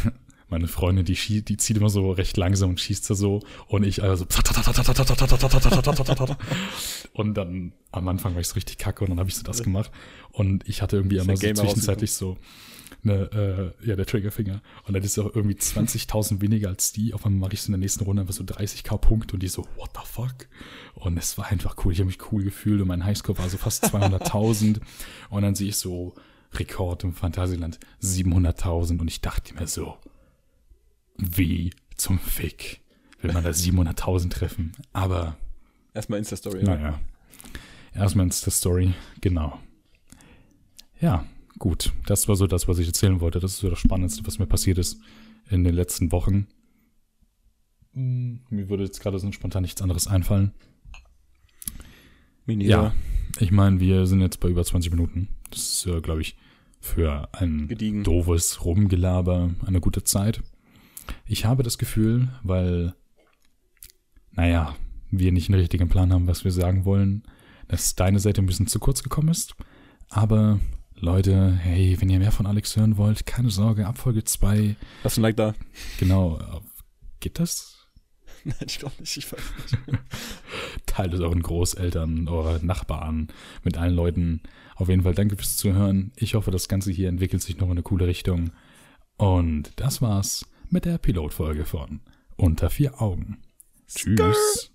meine 0.54 0.68
Freundin, 0.68 1.04
die, 1.04 1.16
schie 1.16 1.42
die 1.42 1.56
zieht 1.56 1.76
immer 1.76 1.88
so 1.88 2.12
recht 2.12 2.36
langsam 2.36 2.70
und 2.70 2.80
schießt 2.80 3.10
da 3.10 3.14
so 3.14 3.40
und 3.66 3.82
ich 3.82 4.02
also 4.02 4.24
und 7.12 7.34
dann 7.34 7.72
am 7.90 8.06
Anfang 8.06 8.34
war 8.34 8.40
ich 8.40 8.46
so 8.46 8.54
richtig 8.54 8.78
kacke 8.78 9.04
und 9.04 9.10
dann 9.10 9.18
habe 9.18 9.28
ich 9.28 9.34
so 9.34 9.42
das 9.42 9.64
gemacht 9.64 9.90
und 10.30 10.68
ich 10.68 10.80
hatte 10.80 10.96
irgendwie 10.96 11.16
immer 11.16 11.36
so 11.36 11.52
zwischenzeitlich 11.52 12.12
so 12.12 12.38
eine, 13.02 13.74
äh, 13.82 13.88
ja, 13.88 13.96
der 13.96 14.06
Triggerfinger 14.06 14.62
und 14.86 14.94
dann 14.94 15.02
ist 15.02 15.18
auch 15.18 15.34
irgendwie 15.34 15.56
20.000 15.56 16.40
weniger 16.40 16.68
als 16.68 16.92
die. 16.92 17.12
Auf 17.12 17.26
einmal 17.26 17.48
mache 17.48 17.54
ich 17.54 17.62
so 17.62 17.66
in 17.66 17.72
der 17.72 17.80
nächsten 17.80 18.04
Runde 18.04 18.22
einfach 18.22 18.34
so 18.34 18.44
30k 18.44 18.96
Punkte 18.96 19.34
und 19.34 19.42
die 19.42 19.48
so, 19.48 19.66
what 19.76 19.90
the 19.94 20.00
fuck? 20.04 20.48
Und 20.94 21.18
es 21.18 21.36
war 21.36 21.46
einfach 21.46 21.76
cool. 21.84 21.92
Ich 21.92 21.98
habe 21.98 22.06
mich 22.06 22.32
cool 22.32 22.44
gefühlt 22.44 22.80
und 22.80 22.88
mein 22.88 23.04
Highscore 23.04 23.38
war 23.38 23.50
so 23.50 23.58
fast 23.58 23.84
200.000 23.94 24.80
und 25.30 25.42
dann 25.42 25.54
sehe 25.54 25.68
ich 25.68 25.76
so 25.76 26.14
Rekord 26.54 27.04
im 27.04 27.12
Phantasialand 27.12 27.78
700.000 28.00 29.00
und 29.00 29.08
ich 29.08 29.20
dachte 29.20 29.54
mir 29.54 29.66
so, 29.66 29.98
wie 31.16 31.70
zum 31.96 32.18
Fick 32.18 32.81
will 33.20 33.33
man 33.33 33.44
da 33.44 33.50
700.000 33.50 34.31
treffen? 34.31 34.72
Aber 34.92 35.37
Erstmal 35.94 36.18
Insta-Story. 36.18 36.62
naja, 36.64 37.00
erstmal 37.94 38.27
ins 38.27 38.40
der 38.42 38.53
Story, 38.53 38.92
genau. 39.20 39.61
Ja, 41.00 41.24
gut. 41.59 41.92
Das 42.07 42.27
war 42.29 42.35
so 42.37 42.46
das, 42.46 42.66
was 42.66 42.79
ich 42.79 42.87
erzählen 42.88 43.20
wollte. 43.20 43.38
Das 43.40 43.53
ist 43.53 43.59
so 43.59 43.70
das 43.70 43.79
Spannendste, 43.79 44.27
was 44.27 44.38
mir 44.38 44.46
passiert 44.46 44.79
ist 44.79 44.98
in 45.50 45.62
den 45.64 45.74
letzten 45.74 46.11
Wochen. 46.12 46.46
Hm, 47.92 48.40
Mir 48.50 48.68
würde 48.68 48.83
jetzt 48.85 49.00
gerade 49.00 49.18
so 49.18 49.31
spontan 49.33 49.62
nichts 49.62 49.81
anderes 49.83 50.07
einfallen. 50.09 50.53
Mini 52.46 52.66
Ja, 52.66 52.92
ich 53.38 53.53
meine, 53.53 53.81
wir 53.81 54.07
sind 54.07 54.20
jetzt 54.20 54.40
bei 54.40 54.48
über 54.48 54.64
20 54.64 54.90
Minuten. 54.90 55.29
Das 55.50 55.61
ist, 55.61 55.87
äh, 55.87 56.00
glaube 56.00 56.20
ich, 56.22 56.37
für 56.81 57.29
ein 57.33 57.68
Gediegen. 57.68 58.03
doofes 58.05 58.64
Rumgelaber 58.64 59.50
eine 59.64 59.81
gute 59.81 60.03
Zeit. 60.05 60.42
Ich 61.26 61.44
habe 61.44 61.62
das 61.62 61.78
Gefühl, 61.78 62.28
weil, 62.42 62.94
naja, 64.32 64.74
wir 65.10 65.32
nicht 65.32 65.48
einen 65.48 65.60
richtigen 65.60 65.88
Plan 65.88 66.12
haben, 66.12 66.26
was 66.26 66.44
wir 66.44 66.52
sagen 66.52 66.84
wollen, 66.84 67.24
dass 67.68 67.94
deine 67.94 68.20
Seite 68.20 68.42
ein 68.42 68.46
bisschen 68.46 68.66
zu 68.66 68.78
kurz 68.78 69.02
gekommen 69.02 69.28
ist. 69.28 69.54
Aber 70.08 70.60
Leute, 70.96 71.52
hey, 71.52 71.96
wenn 72.00 72.10
ihr 72.10 72.18
mehr 72.18 72.32
von 72.32 72.46
Alex 72.46 72.76
hören 72.76 72.96
wollt, 72.96 73.26
keine 73.26 73.50
Sorge, 73.50 73.86
Abfolge 73.86 74.24
2, 74.24 74.76
Lass 75.02 75.16
ein 75.16 75.22
Like 75.22 75.36
da. 75.36 75.54
genau, 75.98 76.38
geht 77.20 77.38
das? 77.38 77.86
Nein, 78.44 78.56
ich 78.66 78.78
glaube 78.78 78.94
nicht. 79.00 79.16
Ich 79.16 79.32
weiß 79.32 79.40
nicht. 79.86 79.98
Teilt 80.86 81.14
es 81.14 81.20
euren 81.20 81.42
Großeltern, 81.42 82.28
euren 82.28 82.66
Nachbarn, 82.66 83.28
mit 83.62 83.78
allen 83.78 83.94
Leuten. 83.94 84.42
Auf 84.76 84.88
jeden 84.88 85.02
Fall 85.02 85.14
danke 85.14 85.36
fürs 85.36 85.56
Zuhören. 85.56 86.12
Ich 86.16 86.34
hoffe, 86.34 86.50
das 86.50 86.68
Ganze 86.68 86.92
hier 86.92 87.08
entwickelt 87.08 87.42
sich 87.42 87.56
noch 87.56 87.66
in 87.66 87.72
eine 87.72 87.82
coole 87.82 88.06
Richtung. 88.06 88.50
Und 89.16 89.72
das 89.76 90.02
war's 90.02 90.44
mit 90.74 90.84
der 90.87 90.98
Pilotfolge 90.98 91.64
von 91.64 92.00
Unter 92.37 92.68
vier 92.68 93.00
Augen. 93.00 93.38
Tschüss. 93.87 94.73